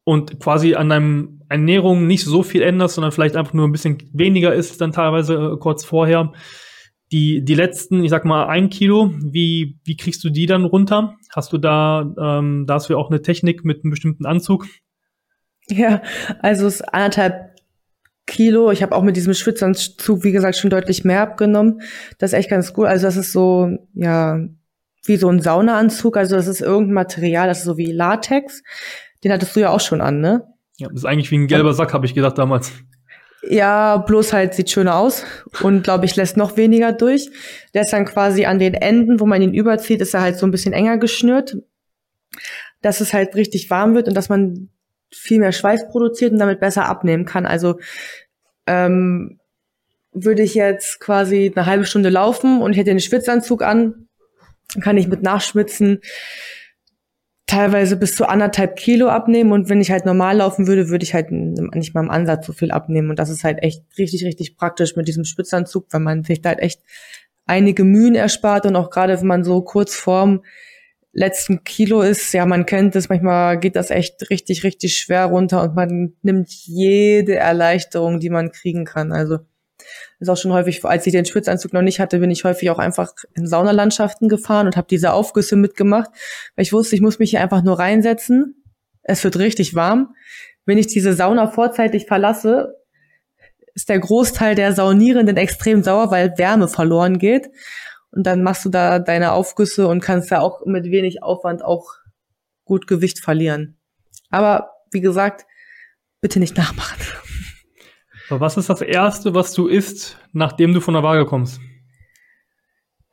und 0.03 0.39
quasi 0.39 0.75
an 0.75 0.89
deinem 0.89 1.41
Ernährung 1.49 2.07
nicht 2.07 2.23
so 2.23 2.43
viel 2.43 2.61
änderst, 2.61 2.95
sondern 2.95 3.11
vielleicht 3.11 3.35
einfach 3.35 3.53
nur 3.53 3.67
ein 3.67 3.71
bisschen 3.71 3.97
weniger 4.13 4.53
ist 4.53 4.79
dann 4.79 4.91
teilweise 4.91 5.35
äh, 5.35 5.57
kurz 5.57 5.83
vorher, 5.83 6.31
die, 7.11 7.43
die 7.43 7.55
letzten, 7.55 8.03
ich 8.03 8.09
sag 8.09 8.23
mal, 8.23 8.47
ein 8.47 8.69
Kilo, 8.69 9.13
wie, 9.21 9.77
wie 9.83 9.97
kriegst 9.97 10.23
du 10.23 10.29
die 10.29 10.45
dann 10.45 10.63
runter? 10.63 11.17
Hast 11.35 11.51
du 11.51 11.57
da, 11.57 12.13
ähm, 12.17 12.65
da 12.67 12.75
hast 12.75 12.87
du 12.87 12.93
ja 12.93 12.99
auch 12.99 13.09
eine 13.09 13.21
Technik 13.21 13.65
mit 13.65 13.83
einem 13.83 13.91
bestimmten 13.91 14.25
Anzug? 14.25 14.65
Ja, 15.67 16.01
also 16.39 16.67
es 16.67 16.75
ist 16.75 16.93
anderthalb 16.93 17.50
Kilo. 18.27 18.71
Ich 18.71 18.81
habe 18.81 18.95
auch 18.95 19.03
mit 19.03 19.15
diesem 19.15 19.33
Schwitzanzug, 19.33 20.23
wie 20.23 20.31
gesagt, 20.31 20.57
schon 20.57 20.69
deutlich 20.69 21.03
mehr 21.03 21.21
abgenommen. 21.21 21.81
Das 22.17 22.31
ist 22.31 22.39
echt 22.39 22.49
ganz 22.49 22.73
cool. 22.77 22.87
Also 22.87 23.05
das 23.05 23.17
ist 23.17 23.31
so, 23.31 23.69
ja, 23.93 24.39
wie 25.05 25.17
so 25.17 25.29
ein 25.29 25.41
Saunaanzug. 25.41 26.17
Also 26.17 26.35
das 26.35 26.47
ist 26.47 26.61
irgendein 26.61 26.93
Material, 26.93 27.47
das 27.47 27.59
ist 27.59 27.65
so 27.65 27.77
wie 27.77 27.91
Latex. 27.91 28.63
Den 29.23 29.31
hattest 29.31 29.55
du 29.55 29.59
ja 29.59 29.69
auch 29.69 29.79
schon 29.79 30.01
an, 30.01 30.19
ne? 30.21 30.47
Ja, 30.77 30.87
das 30.87 30.99
ist 30.99 31.05
eigentlich 31.05 31.31
wie 31.31 31.37
ein 31.37 31.47
gelber 31.47 31.73
Sack, 31.73 31.93
habe 31.93 32.05
ich 32.05 32.15
gedacht 32.15 32.37
damals. 32.37 32.71
Ja, 33.43 33.97
bloß 33.97 34.33
halt 34.33 34.53
sieht 34.53 34.69
schöner 34.69 34.95
aus 34.95 35.23
und 35.63 35.83
glaube 35.83 36.05
ich 36.05 36.15
lässt 36.15 36.37
noch 36.37 36.57
weniger 36.57 36.93
durch. 36.93 37.29
Der 37.73 37.81
ist 37.81 37.93
dann 37.93 38.05
quasi 38.05 38.45
an 38.45 38.59
den 38.59 38.75
Enden, 38.75 39.19
wo 39.19 39.25
man 39.25 39.41
ihn 39.41 39.53
überzieht, 39.53 40.01
ist 40.01 40.13
er 40.13 40.21
halt 40.21 40.37
so 40.37 40.45
ein 40.45 40.51
bisschen 40.51 40.73
enger 40.73 40.97
geschnürt, 40.97 41.57
dass 42.81 43.01
es 43.01 43.13
halt 43.13 43.35
richtig 43.35 43.69
warm 43.71 43.95
wird 43.95 44.07
und 44.07 44.15
dass 44.15 44.29
man 44.29 44.69
viel 45.13 45.39
mehr 45.39 45.51
Schweiß 45.51 45.89
produziert 45.89 46.31
und 46.31 46.39
damit 46.39 46.59
besser 46.59 46.87
abnehmen 46.87 47.25
kann. 47.25 47.45
Also 47.45 47.79
ähm, 48.67 49.39
würde 50.13 50.43
ich 50.43 50.55
jetzt 50.55 50.99
quasi 50.99 51.51
eine 51.55 51.65
halbe 51.65 51.85
Stunde 51.85 52.09
laufen 52.09 52.61
und 52.61 52.71
ich 52.71 52.77
hätte 52.77 52.91
den 52.91 52.99
Schwitzanzug 52.99 53.61
an, 53.61 54.07
kann 54.81 54.97
ich 54.97 55.07
mit 55.07 55.21
Nachschwitzen 55.21 56.01
teilweise 57.47 57.97
bis 57.97 58.15
zu 58.15 58.29
anderthalb 58.29 58.77
Kilo 58.77 59.09
abnehmen 59.09 59.51
und 59.51 59.67
wenn 59.67 59.81
ich 59.81 59.91
halt 59.91 60.05
normal 60.05 60.37
laufen 60.37 60.67
würde, 60.67 60.87
würde 60.87 61.03
ich 61.03 61.13
halt 61.13 61.31
nicht 61.31 61.93
mal 61.93 62.03
im 62.03 62.09
Ansatz 62.09 62.45
so 62.45 62.53
viel 62.53 62.71
abnehmen 62.71 63.09
und 63.09 63.19
das 63.19 63.29
ist 63.29 63.43
halt 63.43 63.61
echt 63.61 63.83
richtig, 63.97 64.23
richtig 64.23 64.55
praktisch 64.55 64.95
mit 64.95 65.07
diesem 65.07 65.25
Schwitzanzug, 65.25 65.87
weil 65.91 65.99
man 65.99 66.23
sich 66.23 66.41
da 66.41 66.49
halt 66.49 66.59
echt 66.59 66.81
einige 67.45 67.83
Mühen 67.83 68.15
erspart 68.15 68.65
und 68.65 68.77
auch 68.77 68.89
gerade 68.89 69.19
wenn 69.19 69.27
man 69.27 69.43
so 69.43 69.61
kurz 69.61 69.95
vorm 69.95 70.43
letzten 71.13 71.63
Kilo 71.63 72.01
ist, 72.01 72.33
ja, 72.33 72.45
man 72.45 72.65
kennt 72.65 72.95
es, 72.95 73.09
manchmal 73.09 73.59
geht 73.59 73.75
das 73.75 73.89
echt 73.89 74.29
richtig, 74.29 74.63
richtig 74.63 74.97
schwer 74.97 75.25
runter 75.25 75.61
und 75.61 75.75
man 75.75 76.13
nimmt 76.21 76.49
jede 76.49 77.35
Erleichterung, 77.35 78.19
die 78.19 78.29
man 78.29 78.51
kriegen 78.51 78.85
kann. 78.85 79.11
Also 79.11 79.39
ist 80.19 80.29
auch 80.29 80.37
schon 80.37 80.53
häufig, 80.53 80.85
als 80.85 81.05
ich 81.07 81.13
den 81.13 81.25
Schwitzanzug 81.25 81.73
noch 81.73 81.81
nicht 81.81 81.99
hatte, 81.99 82.19
bin 82.19 82.31
ich 82.31 82.43
häufig 82.43 82.69
auch 82.69 82.79
einfach 82.79 83.13
in 83.33 83.47
Saunalandschaften 83.47 84.29
gefahren 84.29 84.67
und 84.67 84.77
habe 84.77 84.87
diese 84.89 85.13
Aufgüsse 85.13 85.55
mitgemacht, 85.55 86.11
weil 86.55 86.63
ich 86.63 86.73
wusste, 86.73 86.95
ich 86.95 87.01
muss 87.01 87.19
mich 87.19 87.31
hier 87.31 87.41
einfach 87.41 87.63
nur 87.63 87.79
reinsetzen. 87.79 88.63
Es 89.01 89.23
wird 89.23 89.37
richtig 89.39 89.73
warm. 89.73 90.15
Wenn 90.65 90.77
ich 90.77 90.87
diese 90.87 91.13
Sauna 91.13 91.47
vorzeitig 91.47 92.05
verlasse, 92.05 92.75
ist 93.73 93.89
der 93.89 93.99
Großteil 93.99 94.53
der 94.55 94.73
Saunierenden 94.73 95.37
extrem 95.37 95.81
sauer, 95.81 96.11
weil 96.11 96.37
Wärme 96.37 96.67
verloren 96.67 97.17
geht. 97.17 97.49
Und 98.11 98.23
dann 98.27 98.43
machst 98.43 98.65
du 98.65 98.69
da 98.69 98.99
deine 98.99 99.31
Aufgüsse 99.31 99.87
und 99.87 100.01
kannst 100.01 100.31
da 100.31 100.41
auch 100.41 100.65
mit 100.65 100.85
wenig 100.85 101.23
Aufwand 101.23 101.63
auch 101.63 101.95
gut 102.65 102.87
Gewicht 102.87 103.19
verlieren. 103.19 103.77
Aber 104.29 104.71
wie 104.91 105.01
gesagt, 105.01 105.45
bitte 106.19 106.39
nicht 106.39 106.57
nachmachen. 106.57 106.97
was 108.29 108.57
ist 108.57 108.69
das 108.69 108.81
Erste, 108.81 109.33
was 109.33 109.53
du 109.53 109.67
isst, 109.67 110.17
nachdem 110.31 110.73
du 110.73 110.81
von 110.81 110.93
der 110.93 111.03
Waage 111.03 111.25
kommst? 111.25 111.59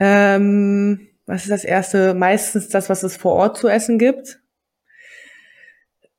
Ähm, 0.00 1.08
was 1.26 1.42
ist 1.42 1.50
das 1.50 1.64
Erste? 1.64 2.14
Meistens 2.14 2.68
das, 2.68 2.88
was 2.88 3.02
es 3.02 3.16
vor 3.16 3.34
Ort 3.34 3.56
zu 3.56 3.68
essen 3.68 3.98
gibt. 3.98 4.40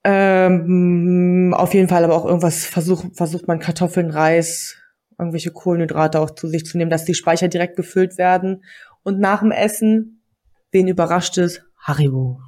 Ähm, 0.04 1.54
auf 1.56 1.74
jeden 1.74 1.90
Fall 1.90 2.04
aber 2.04 2.16
auch 2.16 2.26
irgendwas 2.26 2.66
versucht, 2.66 3.16
versucht 3.16 3.48
man 3.48 3.60
Kartoffeln, 3.60 4.12
Reis, 4.12 4.79
irgendwelche 5.20 5.52
Kohlenhydrate 5.52 6.20
auch 6.20 6.32
zu 6.32 6.48
sich 6.48 6.66
zu 6.66 6.78
nehmen, 6.78 6.90
dass 6.90 7.06
die 7.06 7.14
Speicher 7.14 7.48
direkt 7.48 7.76
gefüllt 7.76 8.18
werden. 8.18 8.64
Und 9.04 9.20
nach 9.20 9.42
dem 9.42 9.52
Essen, 9.52 10.24
wen 10.72 10.88
überrascht 10.88 11.38
es? 11.38 11.62
Haribo. 11.78 12.40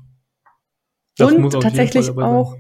Das 1.18 1.32
und 1.32 1.52
tatsächlich 1.52 2.10
auch 2.18 2.58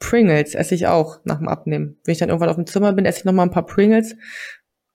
Pringles 0.00 0.54
esse 0.54 0.74
ich 0.74 0.86
auch 0.86 1.20
nach 1.24 1.38
dem 1.38 1.48
Abnehmen. 1.48 1.98
Wenn 2.04 2.12
ich 2.12 2.18
dann 2.18 2.28
irgendwann 2.28 2.48
auf 2.48 2.56
dem 2.56 2.66
Zimmer 2.66 2.92
bin, 2.92 3.04
esse 3.04 3.20
ich 3.20 3.24
noch 3.24 3.32
mal 3.32 3.44
ein 3.44 3.50
paar 3.50 3.66
Pringles, 3.66 4.16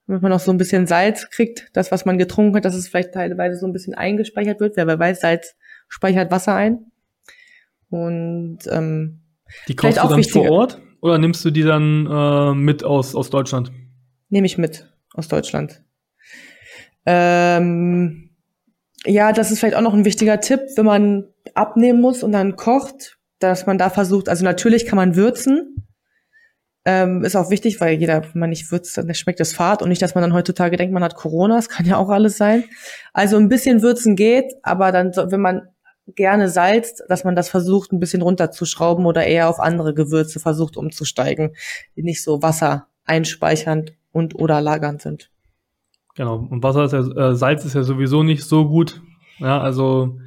damit 0.07 0.21
man 0.21 0.31
noch 0.31 0.39
so 0.39 0.51
ein 0.51 0.57
bisschen 0.57 0.87
Salz 0.87 1.29
kriegt. 1.29 1.69
Das, 1.73 1.91
was 1.91 2.05
man 2.05 2.17
getrunken 2.17 2.55
hat, 2.55 2.65
dass 2.65 2.75
es 2.75 2.87
vielleicht 2.87 3.13
teilweise 3.13 3.57
so 3.57 3.65
ein 3.65 3.73
bisschen 3.73 3.93
eingespeichert 3.93 4.59
wird. 4.59 4.75
Wer 4.75 4.99
weiß, 4.99 5.21
Salz 5.21 5.55
speichert 5.87 6.31
Wasser 6.31 6.55
ein. 6.55 6.91
Und 7.89 8.59
ähm, 8.69 9.21
die 9.67 9.75
kaufst 9.75 10.03
du 10.03 10.07
dann 10.07 10.17
wichtiger. 10.17 10.47
vor 10.47 10.51
Ort 10.51 10.81
oder 11.01 11.19
nimmst 11.19 11.45
du 11.45 11.51
die 11.51 11.63
dann 11.63 12.07
äh, 12.07 12.53
mit 12.55 12.83
aus, 12.83 13.15
aus 13.15 13.29
Deutschland? 13.29 13.71
Nehme 14.35 14.47
ich 14.47 14.57
mit 14.57 14.91
aus 15.13 15.29
Deutschland. 15.29 15.81
Ähm, 17.05 18.31
ja, 19.05 19.31
das 19.31 19.49
ist 19.49 19.59
vielleicht 19.59 19.77
auch 19.77 19.81
noch 19.81 19.93
ein 19.93 20.03
wichtiger 20.03 20.41
Tipp, 20.41 20.59
wenn 20.75 20.83
man 20.83 21.23
abnehmen 21.53 22.01
muss 22.01 22.21
und 22.21 22.33
dann 22.33 22.57
kocht, 22.57 23.17
dass 23.39 23.65
man 23.65 23.77
da 23.77 23.89
versucht, 23.89 24.27
also 24.27 24.43
natürlich 24.43 24.87
kann 24.87 24.97
man 24.97 25.15
würzen. 25.15 25.87
Ähm, 26.83 27.23
ist 27.23 27.37
auch 27.37 27.49
wichtig, 27.49 27.79
weil 27.79 27.97
jeder, 27.97 28.23
wenn 28.23 28.41
man 28.41 28.49
nicht 28.49 28.73
würzt, 28.73 28.97
dann 28.97 29.15
schmeckt 29.15 29.39
es 29.39 29.53
fad 29.53 29.81
und 29.81 29.87
nicht, 29.87 30.01
dass 30.01 30.15
man 30.15 30.21
dann 30.21 30.33
heutzutage 30.33 30.75
denkt, 30.75 30.93
man 30.93 31.05
hat 31.05 31.15
Corona, 31.15 31.55
das 31.55 31.69
kann 31.69 31.85
ja 31.85 31.95
auch 31.95 32.09
alles 32.09 32.35
sein. 32.35 32.65
Also 33.13 33.37
ein 33.37 33.47
bisschen 33.47 33.81
würzen 33.81 34.17
geht, 34.17 34.53
aber 34.63 34.91
dann, 34.91 35.15
wenn 35.15 35.39
man 35.39 35.69
gerne 36.07 36.49
salzt, 36.49 37.03
dass 37.07 37.23
man 37.23 37.37
das 37.37 37.47
versucht, 37.47 37.93
ein 37.93 38.01
bisschen 38.01 38.21
runterzuschrauben 38.21 39.05
oder 39.05 39.25
eher 39.25 39.47
auf 39.47 39.61
andere 39.61 39.93
Gewürze 39.93 40.41
versucht 40.41 40.75
umzusteigen, 40.75 41.55
nicht 41.95 42.21
so 42.21 42.41
Wasser 42.41 42.89
einspeichernd 43.05 43.93
und 44.15 44.33
oder 44.35 44.61
lagernd 44.61 45.01
sind. 45.01 45.29
Genau. 46.15 46.37
Und 46.37 46.63
Wasser 46.63 46.85
ist 46.85 46.93
ja, 46.93 46.99
äh, 46.99 47.35
Salz 47.35 47.65
ist 47.65 47.73
ja 47.73 47.83
sowieso 47.83 48.23
nicht 48.23 48.45
so 48.45 48.69
gut. 48.69 49.01
Ja, 49.39 49.59
also 49.59 50.17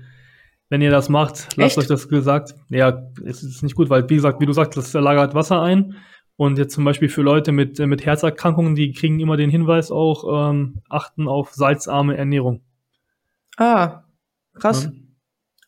wenn 0.68 0.82
ihr 0.82 0.90
das 0.90 1.08
macht, 1.08 1.56
lasst 1.56 1.58
Echt? 1.58 1.78
euch 1.78 1.86
das 1.86 2.08
gesagt. 2.10 2.54
Ja, 2.68 3.02
es 3.24 3.42
ist 3.42 3.62
nicht 3.62 3.74
gut, 3.74 3.88
weil 3.88 4.08
wie 4.10 4.16
gesagt, 4.16 4.40
wie 4.40 4.46
du 4.46 4.52
sagst, 4.52 4.76
das 4.76 4.92
lagert 4.92 5.34
Wasser 5.34 5.62
ein. 5.62 5.96
Und 6.36 6.58
jetzt 6.58 6.74
zum 6.74 6.84
Beispiel 6.84 7.08
für 7.08 7.22
Leute 7.22 7.50
mit, 7.50 7.78
mit 7.78 8.04
Herzerkrankungen, 8.04 8.74
die 8.74 8.92
kriegen 8.92 9.18
immer 9.18 9.38
den 9.38 9.50
Hinweis 9.50 9.90
auch, 9.90 10.50
ähm, 10.50 10.82
achten 10.90 11.26
auf 11.26 11.54
salzarme 11.54 12.16
Ernährung. 12.16 12.60
Ah, 13.56 14.02
krass. 14.52 14.84
Ja, 14.84 14.92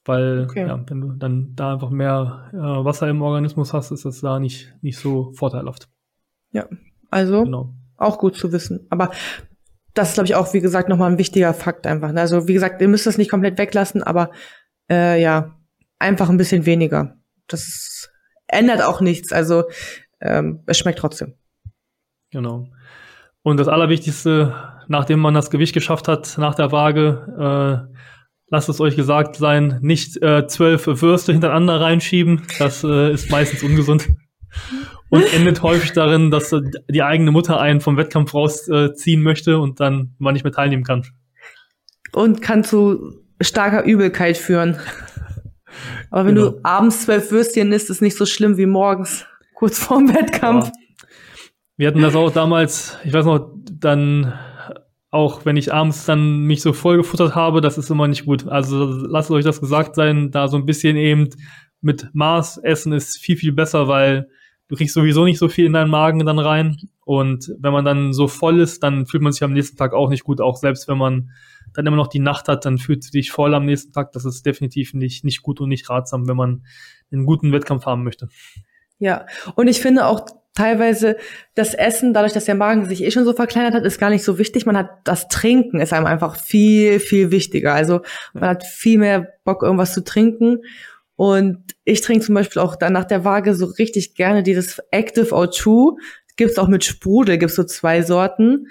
weil, 0.04 0.44
okay. 0.44 0.66
ja, 0.68 0.84
wenn 0.86 1.00
du 1.00 1.12
dann 1.12 1.54
da 1.56 1.72
einfach 1.72 1.90
mehr 1.90 2.50
äh, 2.52 2.84
Wasser 2.84 3.08
im 3.08 3.22
Organismus 3.22 3.72
hast, 3.72 3.90
ist 3.90 4.04
das 4.04 4.20
da 4.20 4.38
nicht, 4.38 4.74
nicht 4.82 4.98
so 4.98 5.32
vorteilhaft. 5.32 5.88
Ja, 6.52 6.66
also 7.10 7.44
genau. 7.44 7.74
Auch 8.00 8.18
gut 8.18 8.36
zu 8.36 8.52
wissen. 8.52 8.86
Aber 8.90 9.10
das 9.94 10.10
ist, 10.10 10.14
glaube 10.14 10.26
ich, 10.26 10.34
auch, 10.34 10.52
wie 10.54 10.60
gesagt, 10.60 10.88
nochmal 10.88 11.10
ein 11.10 11.18
wichtiger 11.18 11.52
Fakt 11.54 11.86
einfach. 11.86 12.12
Ne? 12.12 12.20
Also, 12.20 12.48
wie 12.48 12.54
gesagt, 12.54 12.80
ihr 12.80 12.88
müsst 12.88 13.06
das 13.06 13.18
nicht 13.18 13.30
komplett 13.30 13.58
weglassen, 13.58 14.02
aber 14.02 14.30
äh, 14.90 15.20
ja, 15.20 15.56
einfach 15.98 16.28
ein 16.28 16.36
bisschen 16.36 16.66
weniger. 16.66 17.16
Das 17.46 17.66
ist, 17.66 18.10
ändert 18.46 18.82
auch 18.82 19.00
nichts. 19.00 19.32
Also, 19.32 19.64
ähm, 20.20 20.62
es 20.66 20.78
schmeckt 20.78 20.98
trotzdem. 20.98 21.34
Genau. 22.30 22.68
Und 23.42 23.58
das 23.58 23.68
Allerwichtigste, 23.68 24.54
nachdem 24.88 25.20
man 25.20 25.34
das 25.34 25.50
Gewicht 25.50 25.74
geschafft 25.74 26.08
hat, 26.08 26.36
nach 26.38 26.54
der 26.54 26.72
Waage, 26.72 27.88
äh, 27.88 27.96
lasst 28.48 28.68
es 28.68 28.80
euch 28.80 28.96
gesagt 28.96 29.36
sein, 29.36 29.78
nicht 29.80 30.22
äh, 30.22 30.46
zwölf 30.46 30.86
Würste 30.86 31.32
hintereinander 31.32 31.80
reinschieben. 31.80 32.42
Das 32.58 32.84
äh, 32.84 33.12
ist 33.12 33.30
meistens 33.30 33.62
ungesund 33.62 34.08
und 35.10 35.34
endet 35.34 35.62
häufig 35.62 35.92
darin, 35.92 36.30
dass 36.30 36.54
die 36.88 37.02
eigene 37.02 37.30
Mutter 37.32 37.60
einen 37.60 37.80
vom 37.80 37.96
Wettkampf 37.96 38.32
rausziehen 38.32 39.22
möchte 39.22 39.58
und 39.58 39.80
dann 39.80 40.14
man 40.18 40.34
nicht 40.34 40.44
mehr 40.44 40.52
teilnehmen 40.52 40.84
kann. 40.84 41.06
Und 42.12 42.40
kann 42.42 42.64
zu 42.64 43.20
starker 43.40 43.84
Übelkeit 43.84 44.36
führen. 44.36 44.78
Aber 46.10 46.26
wenn 46.26 46.34
genau. 46.34 46.50
du 46.50 46.60
abends 46.62 47.04
zwölf 47.04 47.30
Würstchen 47.30 47.72
isst, 47.72 47.90
ist 47.90 48.02
nicht 48.02 48.16
so 48.16 48.26
schlimm 48.26 48.56
wie 48.56 48.66
morgens, 48.66 49.26
kurz 49.54 49.78
vorm 49.78 50.12
Wettkampf. 50.14 50.66
Ja. 50.66 50.72
Wir 51.76 51.88
hatten 51.88 52.02
das 52.02 52.14
auch 52.14 52.30
damals, 52.30 52.98
ich 53.04 53.12
weiß 53.12 53.24
noch, 53.24 53.54
dann 53.72 54.34
auch 55.10 55.44
wenn 55.44 55.56
ich 55.56 55.72
abends 55.72 56.04
dann 56.04 56.42
mich 56.42 56.62
so 56.62 56.72
voll 56.72 56.98
gefuttert 56.98 57.34
habe, 57.34 57.60
das 57.60 57.78
ist 57.78 57.90
immer 57.90 58.06
nicht 58.06 58.26
gut. 58.26 58.46
Also 58.46 58.84
lasst 58.84 59.30
euch 59.30 59.44
das 59.44 59.60
gesagt 59.60 59.96
sein, 59.96 60.30
da 60.30 60.46
so 60.46 60.56
ein 60.56 60.66
bisschen 60.66 60.96
eben 60.96 61.30
mit 61.80 62.10
Maß 62.12 62.58
essen 62.58 62.92
ist 62.92 63.18
viel, 63.18 63.36
viel 63.36 63.52
besser, 63.52 63.88
weil 63.88 64.28
du 64.70 64.76
kriegst 64.76 64.94
sowieso 64.94 65.24
nicht 65.24 65.38
so 65.38 65.48
viel 65.48 65.66
in 65.66 65.72
deinen 65.72 65.90
Magen 65.90 66.24
dann 66.24 66.38
rein. 66.38 66.76
Und 67.04 67.52
wenn 67.58 67.72
man 67.72 67.84
dann 67.84 68.12
so 68.12 68.28
voll 68.28 68.60
ist, 68.60 68.84
dann 68.84 69.04
fühlt 69.04 69.22
man 69.22 69.32
sich 69.32 69.42
am 69.42 69.52
nächsten 69.52 69.76
Tag 69.76 69.92
auch 69.92 70.08
nicht 70.08 70.22
gut. 70.22 70.40
Auch 70.40 70.56
selbst 70.56 70.86
wenn 70.86 70.96
man 70.96 71.30
dann 71.74 71.86
immer 71.86 71.96
noch 71.96 72.06
die 72.06 72.20
Nacht 72.20 72.46
hat, 72.46 72.64
dann 72.64 72.78
fühlt 72.78 73.04
du 73.04 73.10
dich 73.10 73.32
voll 73.32 73.52
am 73.54 73.66
nächsten 73.66 73.92
Tag. 73.92 74.12
Das 74.12 74.24
ist 74.24 74.46
definitiv 74.46 74.94
nicht, 74.94 75.24
nicht 75.24 75.42
gut 75.42 75.60
und 75.60 75.68
nicht 75.68 75.90
ratsam, 75.90 76.28
wenn 76.28 76.36
man 76.36 76.64
einen 77.10 77.26
guten 77.26 77.52
Wettkampf 77.52 77.84
haben 77.84 78.04
möchte. 78.04 78.28
Ja, 78.98 79.26
und 79.56 79.66
ich 79.66 79.80
finde 79.80 80.06
auch 80.06 80.24
teilweise 80.54 81.16
das 81.54 81.74
Essen, 81.74 82.14
dadurch, 82.14 82.32
dass 82.32 82.44
der 82.44 82.54
Magen 82.54 82.84
sich 82.84 83.02
eh 83.02 83.10
schon 83.10 83.24
so 83.24 83.32
verkleinert 83.32 83.74
hat, 83.74 83.84
ist 83.84 83.98
gar 83.98 84.10
nicht 84.10 84.24
so 84.24 84.38
wichtig. 84.38 84.66
Man 84.66 84.76
hat 84.76 84.90
das 85.04 85.26
Trinken 85.26 85.80
ist 85.80 85.92
einem 85.92 86.06
einfach 86.06 86.36
viel, 86.36 87.00
viel 87.00 87.32
wichtiger. 87.32 87.74
Also 87.74 88.02
man 88.34 88.50
hat 88.50 88.64
viel 88.64 88.98
mehr 88.98 89.26
Bock, 89.44 89.64
irgendwas 89.64 89.94
zu 89.94 90.04
trinken. 90.04 90.58
Und 91.20 91.74
ich 91.84 92.00
trinke 92.00 92.24
zum 92.24 92.34
Beispiel 92.34 92.62
auch 92.62 92.76
dann 92.76 92.94
nach 92.94 93.04
der 93.04 93.26
Waage 93.26 93.54
so 93.54 93.66
richtig 93.66 94.14
gerne 94.14 94.42
dieses 94.42 94.80
Active 94.90 95.34
O2. 95.34 95.98
Gibt's 96.38 96.56
auch 96.56 96.66
mit 96.66 96.82
Sprudel, 96.82 97.36
gibt's 97.36 97.56
so 97.56 97.64
zwei 97.64 98.00
Sorten. 98.00 98.68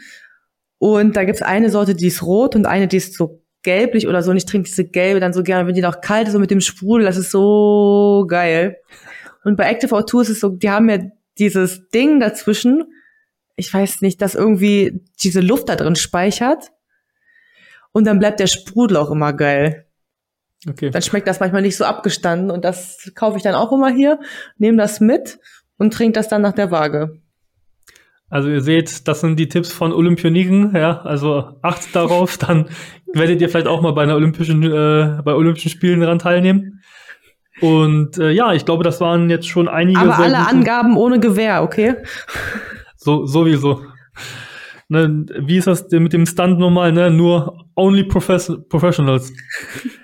Und 0.79 1.15
da 1.15 1.25
gibt's 1.25 1.43
eine 1.43 1.69
Sorte, 1.69 1.93
die 1.93 2.07
ist 2.07 2.23
rot 2.23 2.55
und 2.55 2.65
eine, 2.65 2.87
die 2.87 2.97
ist 2.97 3.13
so 3.13 3.43
gelblich 3.61 4.07
oder 4.07 4.23
so. 4.23 4.31
Und 4.31 4.37
ich 4.37 4.47
trinke 4.47 4.67
diese 4.67 4.83
gelbe 4.83 5.19
dann 5.19 5.31
so 5.31 5.43
gerne, 5.43 5.67
wenn 5.67 5.75
die 5.75 5.83
noch 5.83 6.01
kalt 6.01 6.25
ist, 6.25 6.33
so 6.33 6.39
mit 6.39 6.49
dem 6.49 6.59
Sprudel, 6.59 7.05
das 7.05 7.17
ist 7.17 7.29
so 7.29 8.25
geil. 8.27 8.77
Und 9.43 9.55
bei 9.55 9.69
Active 9.69 9.93
O2 9.93 10.21
ist 10.23 10.29
es 10.29 10.39
so, 10.39 10.49
die 10.49 10.71
haben 10.71 10.89
ja 10.89 10.97
dieses 11.37 11.87
Ding 11.89 12.19
dazwischen, 12.19 12.83
ich 13.57 13.71
weiß 13.71 14.01
nicht, 14.01 14.23
dass 14.23 14.33
irgendwie 14.33 15.03
diese 15.21 15.41
Luft 15.41 15.69
da 15.69 15.75
drin 15.75 15.95
speichert. 15.95 16.71
Und 17.91 18.05
dann 18.05 18.17
bleibt 18.17 18.39
der 18.39 18.47
Sprudel 18.47 18.97
auch 18.97 19.11
immer 19.11 19.33
geil. 19.33 19.85
Okay. 20.67 20.89
Dann 20.89 21.01
schmeckt 21.01 21.27
das 21.27 21.39
manchmal 21.39 21.61
nicht 21.61 21.77
so 21.77 21.85
abgestanden 21.85 22.51
und 22.51 22.65
das 22.65 23.11
kaufe 23.15 23.37
ich 23.37 23.43
dann 23.43 23.55
auch 23.55 23.71
immer 23.71 23.89
hier, 23.89 24.19
nehme 24.57 24.77
das 24.77 24.99
mit 24.99 25.39
und 25.77 25.93
trinke 25.93 26.13
das 26.13 26.27
dann 26.27 26.41
nach 26.41 26.53
der 26.53 26.71
Waage. 26.71 27.21
Also 28.29 28.49
ihr 28.49 28.61
seht, 28.61 29.07
das 29.07 29.21
sind 29.21 29.39
die 29.39 29.49
Tipps 29.49 29.71
von 29.71 29.91
Olympioniken, 29.91 30.75
ja, 30.75 31.01
also 31.01 31.57
achtet 31.61 31.93
darauf, 31.95 32.37
dann 32.37 32.69
werdet 33.13 33.41
ihr 33.41 33.49
vielleicht 33.49 33.67
auch 33.67 33.81
mal 33.81 33.93
bei 33.93 34.03
einer 34.03 34.15
Olympischen, 34.15 34.63
äh, 34.63 35.21
bei 35.23 35.33
Olympischen 35.33 35.71
Spielen 35.71 36.01
daran 36.01 36.19
teilnehmen. 36.19 36.81
Und 37.61 38.17
äh, 38.17 38.31
ja, 38.31 38.53
ich 38.53 38.65
glaube, 38.65 38.83
das 38.83 39.01
waren 39.01 39.29
jetzt 39.29 39.47
schon 39.47 39.67
einige. 39.67 39.99
Aber 39.99 40.17
alle 40.17 40.47
Angaben 40.47 40.95
ohne 40.95 41.19
Gewehr, 41.19 41.63
okay? 41.63 41.95
So, 42.95 43.25
sowieso. 43.25 43.83
Ne, 44.87 45.25
wie 45.41 45.57
ist 45.57 45.67
das 45.67 45.89
mit 45.91 46.13
dem 46.13 46.25
Stunt 46.25 46.59
nochmal? 46.59 46.91
Ne? 46.91 47.11
Nur 47.11 47.65
only 47.75 48.03
profes 48.03 48.51
professionals. 48.69 49.33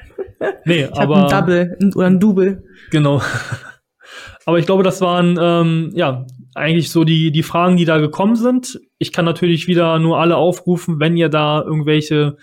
Nee, 0.66 0.86
ich 0.86 1.00
aber. 1.00 1.24
Ein 1.24 1.30
Double 1.30 1.78
oder 1.96 2.08
ein 2.08 2.20
Double. 2.20 2.64
Genau. 2.92 3.22
Aber 4.48 4.60
ich 4.60 4.68
glaube, 4.68 4.84
das 4.84 5.02
waren 5.02 5.40
ähm, 5.42 5.92
ja 5.96 6.28
eigentlich 6.54 6.92
so 6.92 7.04
die, 7.04 7.32
die 7.32 7.44
Fragen, 7.44 7.78
die 7.78 7.86
da 7.86 7.98
gekommen 7.98 8.36
sind. 8.36 8.80
Ich 9.00 9.12
kann 9.12 9.26
natürlich 9.26 9.68
wieder 9.68 9.98
nur 10.00 10.20
alle 10.20 10.38
aufrufen, 10.38 11.00
wenn 11.00 11.18
ihr 11.18 11.30
da 11.30 11.62
irgendwelche 11.62 12.38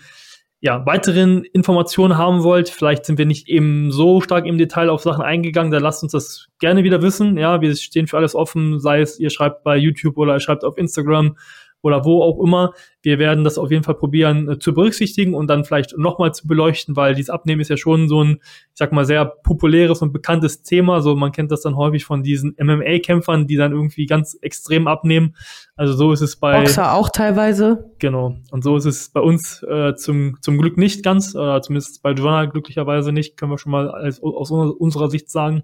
ja, 0.59 0.85
weiteren 0.85 1.43
Informationen 1.43 2.17
haben 2.17 2.43
wollt. 2.43 2.69
Vielleicht 2.69 3.05
sind 3.05 3.17
wir 3.17 3.25
nicht 3.25 3.49
eben 3.49 3.91
so 3.91 4.21
stark 4.21 4.45
im 4.45 4.57
Detail 4.57 4.89
auf 4.89 5.01
Sachen 5.01 5.21
eingegangen, 5.21 5.71
dann 5.71 5.83
lasst 5.83 6.03
uns 6.03 6.13
das 6.13 6.47
gerne 6.59 6.85
wieder 6.85 7.01
wissen. 7.01 7.37
Ja, 7.37 7.59
wir 7.59 7.75
stehen 7.75 8.07
für 8.07 8.15
alles 8.15 8.33
offen, 8.33 8.79
sei 8.79 9.01
es 9.01 9.19
ihr 9.19 9.29
schreibt 9.29 9.63
bei 9.63 9.75
YouTube 9.75 10.17
oder 10.17 10.35
ihr 10.35 10.39
schreibt 10.39 10.63
auf 10.63 10.77
Instagram 10.77 11.35
oder 11.83 12.05
wo 12.05 12.23
auch 12.23 12.41
immer. 12.41 12.73
Wir 13.01 13.19
werden 13.19 13.43
das 13.43 13.57
auf 13.57 13.69
jeden 13.69 13.83
Fall 13.83 13.95
probieren 13.95 14.49
äh, 14.49 14.57
zu 14.57 14.73
berücksichtigen 14.73 15.35
und 15.35 15.47
dann 15.47 15.65
vielleicht 15.65 15.95
nochmal 15.97 16.33
zu 16.33 16.47
beleuchten, 16.47 16.95
weil 16.95 17.13
dieses 17.13 17.29
Abnehmen 17.29 17.61
ist 17.61 17.69
ja 17.69 17.77
schon 17.77 18.07
so 18.07 18.23
ein, 18.23 18.37
ich 18.41 18.75
sag 18.75 18.93
mal, 18.93 19.05
sehr 19.05 19.25
populäres 19.25 20.01
und 20.01 20.13
bekanntes 20.13 20.63
Thema. 20.63 21.01
So, 21.01 21.15
man 21.15 21.33
kennt 21.33 21.51
das 21.51 21.61
dann 21.61 21.75
häufig 21.75 22.05
von 22.05 22.23
diesen 22.23 22.55
MMA-Kämpfern, 22.57 23.45
die 23.45 23.57
dann 23.57 23.73
irgendwie 23.73 24.05
ganz 24.05 24.35
extrem 24.41 24.87
abnehmen. 24.87 25.35
Also 25.75 25.93
so 25.93 26.13
ist 26.13 26.21
es 26.21 26.37
bei 26.37 26.59
Boxer 26.59 26.93
auch 26.93 27.09
teilweise. 27.09 27.91
Genau. 27.99 28.37
Und 28.51 28.63
so 28.63 28.77
ist 28.77 28.85
es 28.85 29.09
bei 29.09 29.19
uns 29.19 29.61
äh, 29.63 29.93
zum, 29.95 30.37
zum 30.41 30.57
Glück 30.57 30.77
nicht 30.77 31.03
ganz, 31.03 31.35
oder 31.35 31.61
zumindest 31.61 32.01
bei 32.01 32.11
Joanna 32.11 32.45
glücklicherweise 32.45 33.11
nicht, 33.11 33.35
können 33.35 33.51
wir 33.51 33.57
schon 33.57 33.73
mal 33.73 33.91
als, 33.91 34.23
aus 34.23 34.49
unserer 34.51 35.09
Sicht 35.09 35.29
sagen. 35.29 35.63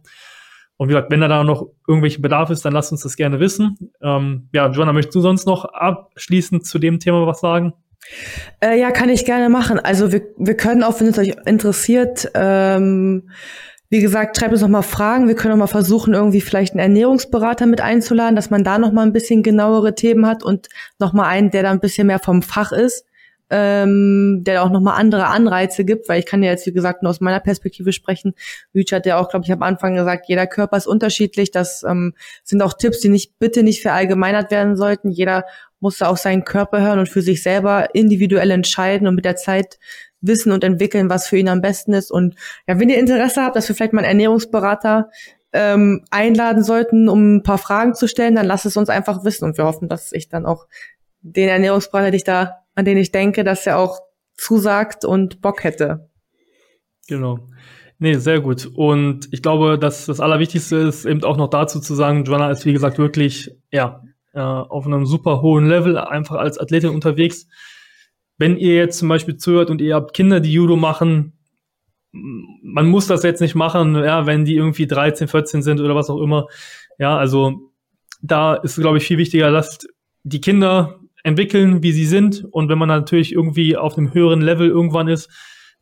Und 0.79 0.87
wie 0.87 0.93
gesagt, 0.93 1.11
wenn 1.11 1.19
da 1.19 1.43
noch 1.43 1.67
irgendwelche 1.89 2.21
Bedarf 2.21 2.49
ist, 2.51 2.63
dann 2.63 2.71
lasst 2.71 2.93
uns 2.93 3.03
das 3.03 3.17
gerne 3.17 3.41
wissen. 3.41 3.91
Ähm, 4.01 4.47
ja, 4.53 4.71
Joanna, 4.71 4.93
möchtest 4.93 5.13
du 5.13 5.19
sonst 5.19 5.45
noch 5.45 5.65
abschließend 5.65 6.65
zu 6.65 6.79
dem 6.79 6.99
Thema 6.99 7.27
was 7.27 7.41
sagen? 7.41 7.73
Äh, 8.61 8.79
ja, 8.79 8.91
kann 8.91 9.09
ich 9.09 9.25
gerne 9.25 9.49
machen. 9.49 9.77
Also 9.77 10.13
wir, 10.13 10.21
wir 10.37 10.55
können 10.55 10.83
auch, 10.83 11.01
wenn 11.01 11.07
es 11.07 11.17
euch 11.17 11.35
interessiert, 11.45 12.31
ähm, 12.33 13.29
wie 13.89 13.99
gesagt, 13.99 14.37
schreibt 14.37 14.53
uns 14.53 14.61
noch 14.61 14.69
mal 14.69 14.81
Fragen. 14.81 15.27
Wir 15.27 15.35
können 15.35 15.53
auch 15.53 15.57
mal 15.57 15.67
versuchen, 15.67 16.13
irgendwie 16.13 16.39
vielleicht 16.39 16.71
einen 16.71 16.79
Ernährungsberater 16.79 17.65
mit 17.65 17.81
einzuladen, 17.81 18.37
dass 18.37 18.49
man 18.49 18.63
da 18.63 18.79
noch 18.79 18.93
mal 18.93 19.05
ein 19.05 19.11
bisschen 19.11 19.43
genauere 19.43 19.95
Themen 19.95 20.25
hat 20.25 20.43
und 20.43 20.69
noch 20.97 21.11
mal 21.11 21.27
einen, 21.27 21.51
der 21.51 21.63
da 21.63 21.71
ein 21.71 21.81
bisschen 21.81 22.07
mehr 22.07 22.19
vom 22.19 22.41
Fach 22.41 22.71
ist. 22.71 23.05
Ähm, 23.49 24.43
der 24.43 24.63
auch 24.63 24.69
nochmal 24.69 24.99
andere 24.99 25.27
Anreize 25.27 25.85
gibt, 25.85 26.07
weil 26.07 26.19
ich 26.19 26.25
kann 26.25 26.43
ja 26.43 26.51
jetzt, 26.51 26.65
wie 26.67 26.73
gesagt, 26.73 27.03
nur 27.03 27.09
aus 27.09 27.21
meiner 27.21 27.39
Perspektive 27.39 27.91
sprechen. 27.91 28.33
Rütsch 28.75 28.91
hat 28.91 29.05
ja 29.05 29.17
auch, 29.19 29.29
glaube 29.29 29.45
ich, 29.45 29.51
am 29.51 29.63
Anfang 29.63 29.95
gesagt, 29.95 30.27
jeder 30.27 30.47
Körper 30.47 30.77
ist 30.77 30.87
unterschiedlich. 30.87 31.51
Das 31.51 31.83
ähm, 31.83 32.13
sind 32.43 32.61
auch 32.61 32.73
Tipps, 32.73 32.99
die 32.99 33.09
nicht 33.09 33.39
bitte 33.39 33.63
nicht 33.63 33.81
verallgemeinert 33.81 34.51
werden 34.51 34.75
sollten. 34.75 35.09
Jeder 35.09 35.45
muss 35.79 35.97
da 35.97 36.07
auf 36.07 36.17
seinen 36.17 36.43
Körper 36.43 36.81
hören 36.81 36.99
und 36.99 37.09
für 37.09 37.21
sich 37.21 37.41
selber 37.41 37.95
individuell 37.95 38.51
entscheiden 38.51 39.07
und 39.07 39.15
mit 39.15 39.25
der 39.25 39.35
Zeit 39.35 39.79
wissen 40.21 40.51
und 40.51 40.63
entwickeln, 40.63 41.09
was 41.09 41.27
für 41.27 41.37
ihn 41.37 41.49
am 41.49 41.61
besten 41.61 41.93
ist. 41.93 42.11
Und 42.11 42.35
ja, 42.67 42.79
wenn 42.79 42.89
ihr 42.89 42.99
Interesse 42.99 43.41
habt, 43.41 43.55
dass 43.55 43.67
wir 43.69 43.75
vielleicht 43.75 43.93
mal 43.93 44.01
einen 44.01 44.09
Ernährungsberater 44.09 45.09
ähm, 45.53 46.05
einladen 46.11 46.63
sollten, 46.63 47.09
um 47.09 47.37
ein 47.37 47.43
paar 47.43 47.57
Fragen 47.57 47.95
zu 47.95 48.07
stellen, 48.07 48.35
dann 48.35 48.45
lasst 48.45 48.65
es 48.65 48.77
uns 48.77 48.89
einfach 48.89 49.23
wissen. 49.23 49.45
Und 49.45 49.57
wir 49.57 49.65
hoffen, 49.65 49.87
dass 49.87 50.11
ich 50.11 50.29
dann 50.29 50.45
auch 50.45 50.67
den 51.21 51.49
Ernährungsberater, 51.49 52.11
den 52.11 52.15
ich 52.15 52.23
da, 52.23 52.59
an 52.79 52.85
den 52.85 52.97
ich 52.97 53.11
denke, 53.11 53.43
dass 53.43 53.67
er 53.67 53.77
auch 53.77 53.99
zusagt 54.37 55.03
und 55.03 55.41
Bock 55.41 55.65
hätte. 55.65 56.09
Genau. 57.07 57.39
Nee, 57.97 58.13
sehr 58.13 58.39
gut. 58.39 58.65
Und 58.73 59.27
ich 59.31 59.41
glaube, 59.41 59.77
dass 59.77 60.05
das 60.05 60.21
Allerwichtigste 60.21 60.77
ist, 60.77 61.03
eben 61.03 61.23
auch 61.25 61.35
noch 61.35 61.49
dazu 61.49 61.81
zu 61.81 61.93
sagen, 61.93 62.23
Joanna 62.23 62.49
ist, 62.49 62.65
wie 62.65 62.71
gesagt, 62.71 62.97
wirklich, 62.97 63.51
ja, 63.71 64.01
äh, 64.33 64.39
auf 64.39 64.85
einem 64.85 65.05
super 65.05 65.41
hohen 65.41 65.67
Level, 65.67 65.97
einfach 65.97 66.37
als 66.37 66.57
Athletin 66.57 66.91
unterwegs. 66.91 67.47
Wenn 68.37 68.55
ihr 68.55 68.75
jetzt 68.75 68.97
zum 68.97 69.09
Beispiel 69.09 69.35
zuhört 69.35 69.69
und 69.69 69.81
ihr 69.81 69.95
habt 69.95 70.13
Kinder, 70.13 70.39
die 70.39 70.53
Judo 70.53 70.77
machen, 70.77 71.33
man 72.13 72.87
muss 72.87 73.07
das 73.07 73.23
jetzt 73.23 73.41
nicht 73.41 73.55
machen, 73.55 73.95
ja, 73.95 74.25
wenn 74.25 74.45
die 74.45 74.55
irgendwie 74.55 74.87
13, 74.87 75.27
14 75.27 75.61
sind 75.61 75.81
oder 75.81 75.95
was 75.95 76.09
auch 76.09 76.21
immer. 76.21 76.47
Ja, 76.97 77.17
also 77.17 77.73
da 78.21 78.55
ist, 78.55 78.79
glaube 78.79 78.97
ich, 78.99 79.03
viel 79.03 79.17
wichtiger, 79.17 79.51
lasst 79.51 79.89
die 80.23 80.39
Kinder 80.39 80.99
entwickeln, 81.23 81.83
wie 81.83 81.91
sie 81.91 82.05
sind. 82.05 82.45
Und 82.51 82.69
wenn 82.69 82.77
man 82.77 82.89
natürlich 82.89 83.33
irgendwie 83.33 83.77
auf 83.77 83.97
einem 83.97 84.13
höheren 84.13 84.41
Level 84.41 84.67
irgendwann 84.67 85.07
ist, 85.07 85.29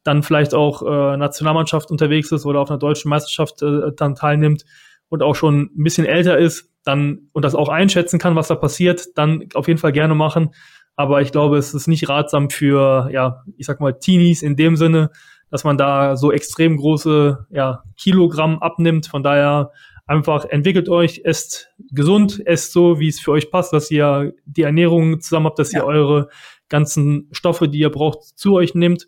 dann 0.04 0.24
vielleicht 0.24 0.54
auch 0.54 0.82
äh, 0.84 1.18
Nationalmannschaft 1.18 1.92
unterwegs 1.92 2.32
ist 2.32 2.46
oder 2.46 2.62
auf 2.62 2.70
einer 2.70 2.80
deutschen 2.80 3.10
Meisterschaft 3.10 3.62
äh, 3.62 3.92
dann 3.96 4.16
teilnimmt 4.16 4.64
und 5.10 5.22
auch 5.22 5.36
schon 5.36 5.70
ein 5.76 5.84
bisschen 5.84 6.06
älter 6.06 6.38
ist, 6.38 6.72
dann 6.84 7.30
und 7.34 7.44
das 7.44 7.56
auch 7.56 7.70
einschätzen 7.70 8.20
kann, 8.20 8.36
was 8.36 8.48
da 8.48 8.56
passiert, 8.56 9.06
dann 9.16 9.48
auf 9.54 9.68
jeden 9.68 9.80
Fall 9.80 9.92
gerne 9.92 10.16
machen. 10.16 10.52
Aber 10.96 11.22
ich 11.22 11.32
glaube, 11.32 11.58
es 11.58 11.74
ist 11.74 11.88
nicht 11.88 12.10
ratsam 12.10 12.50
für, 12.50 13.10
ja, 13.12 13.44
ich 13.58 13.66
sag 13.66 13.80
mal, 13.80 13.94
Teenies 13.94 14.42
in 14.42 14.56
dem 14.56 14.76
Sinne, 14.76 15.12
dass 15.52 15.64
man 15.64 15.78
da 15.78 16.16
so 16.16 16.32
extrem 16.32 16.78
große 16.78 17.46
ja, 17.52 17.84
Kilogramm 17.98 18.60
abnimmt. 18.60 19.08
Von 19.08 19.24
daher 19.24 19.72
einfach 20.08 20.46
entwickelt 20.46 20.90
euch, 20.90 21.22
esst 21.26 21.74
gesund, 21.92 22.42
esst 22.46 22.72
so, 22.72 23.00
wie 23.00 23.10
es 23.10 23.20
für 23.20 23.32
euch 23.32 23.52
passt, 23.52 23.74
dass 23.74 23.92
ihr 23.92 24.34
die 24.46 24.64
Ernährung 24.64 25.20
zusammen 25.20 25.48
habt, 25.48 25.60
dass 25.60 25.74
ja. 25.74 25.82
ihr 25.82 25.86
eure 25.86 26.30
ganzen 26.70 27.28
Stoffe, 27.32 27.68
die 27.68 27.80
ihr 27.80 27.92
braucht, 27.92 28.24
zu 28.24 28.54
euch 28.56 28.74
nehmt. 28.74 29.08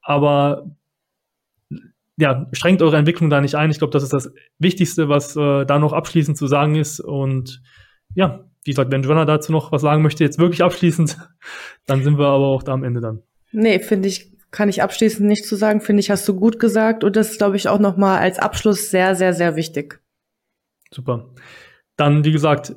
Aber 0.00 0.70
ja, 2.18 2.46
schränkt 2.52 2.80
eure 2.80 2.96
Entwicklung 2.96 3.28
da 3.28 3.40
nicht 3.40 3.56
ein. 3.56 3.70
Ich 3.70 3.78
glaube, 3.78 3.92
das 3.92 4.04
ist 4.04 4.12
das 4.12 4.32
Wichtigste, 4.58 5.08
was 5.08 5.36
äh, 5.36 5.66
da 5.66 5.78
noch 5.78 5.92
abschließend 5.92 6.38
zu 6.38 6.46
sagen 6.46 6.76
ist. 6.76 7.00
Und 7.00 7.60
ja, 8.14 8.44
wie 8.64 8.70
gesagt, 8.70 8.90
wenn 8.90 9.02
Joanna 9.02 9.24
dazu 9.24 9.52
noch 9.52 9.72
was 9.72 9.82
sagen 9.82 10.02
möchte, 10.02 10.24
jetzt 10.24 10.38
wirklich 10.38 10.62
abschließend, 10.62 11.18
dann 11.86 12.02
sind 12.02 12.18
wir 12.18 12.26
aber 12.26 12.46
auch 12.46 12.62
da 12.62 12.72
am 12.72 12.84
Ende 12.84 13.00
dann. 13.00 13.22
Nee, 13.52 13.80
finde 13.80 14.08
ich 14.08 14.36
kann 14.52 14.68
ich 14.70 14.82
abschließend 14.82 15.28
nicht 15.28 15.44
zu 15.44 15.56
sagen, 15.56 15.82
finde 15.82 16.00
ich, 16.00 16.10
hast 16.10 16.26
du 16.28 16.34
gut 16.34 16.58
gesagt. 16.58 17.04
Und 17.04 17.16
das 17.16 17.32
ist, 17.32 17.38
glaube 17.38 17.56
ich, 17.56 17.68
auch 17.68 17.78
nochmal 17.78 18.20
als 18.20 18.38
Abschluss 18.38 18.90
sehr, 18.90 19.14
sehr, 19.14 19.34
sehr 19.34 19.54
wichtig. 19.54 20.00
Super. 20.96 21.26
Dann, 21.96 22.24
wie 22.24 22.32
gesagt, 22.32 22.74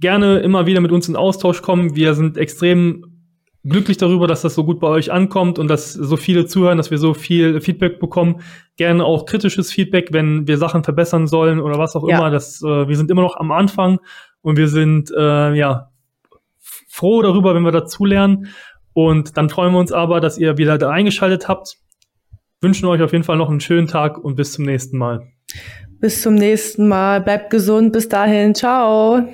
gerne 0.00 0.38
immer 0.38 0.64
wieder 0.64 0.80
mit 0.80 0.90
uns 0.90 1.06
in 1.06 1.16
Austausch 1.16 1.60
kommen. 1.60 1.94
Wir 1.94 2.14
sind 2.14 2.38
extrem 2.38 3.04
glücklich 3.62 3.98
darüber, 3.98 4.26
dass 4.26 4.40
das 4.40 4.54
so 4.54 4.64
gut 4.64 4.80
bei 4.80 4.88
euch 4.88 5.12
ankommt 5.12 5.58
und 5.58 5.68
dass 5.68 5.92
so 5.92 6.16
viele 6.16 6.46
zuhören, 6.46 6.78
dass 6.78 6.90
wir 6.90 6.96
so 6.96 7.12
viel 7.12 7.60
Feedback 7.60 8.00
bekommen. 8.00 8.40
Gerne 8.78 9.04
auch 9.04 9.26
kritisches 9.26 9.70
Feedback, 9.70 10.08
wenn 10.12 10.48
wir 10.48 10.56
Sachen 10.56 10.82
verbessern 10.82 11.26
sollen 11.26 11.60
oder 11.60 11.78
was 11.78 11.94
auch 11.94 12.08
ja. 12.08 12.16
immer. 12.16 12.30
Das, 12.30 12.62
äh, 12.62 12.88
wir 12.88 12.96
sind 12.96 13.10
immer 13.10 13.20
noch 13.20 13.36
am 13.36 13.52
Anfang 13.52 13.98
und 14.40 14.56
wir 14.56 14.68
sind 14.68 15.10
äh, 15.14 15.52
ja 15.52 15.90
froh 16.88 17.20
darüber, 17.20 17.54
wenn 17.54 17.64
wir 17.64 17.72
dazulernen. 17.72 18.46
Und 18.94 19.36
dann 19.36 19.50
freuen 19.50 19.74
wir 19.74 19.78
uns 19.78 19.92
aber, 19.92 20.20
dass 20.20 20.38
ihr 20.38 20.56
wieder 20.56 20.78
da 20.78 20.88
eingeschaltet 20.88 21.48
habt. 21.48 21.76
Wünschen 22.62 22.86
euch 22.86 23.02
auf 23.02 23.12
jeden 23.12 23.24
Fall 23.24 23.36
noch 23.36 23.50
einen 23.50 23.60
schönen 23.60 23.88
Tag 23.88 24.16
und 24.16 24.36
bis 24.36 24.52
zum 24.52 24.64
nächsten 24.64 24.96
Mal. 24.96 25.37
Bis 26.00 26.22
zum 26.22 26.34
nächsten 26.34 26.86
Mal. 26.88 27.20
Bleibt 27.20 27.50
gesund. 27.50 27.92
Bis 27.92 28.08
dahin. 28.08 28.54
Ciao. 28.54 29.28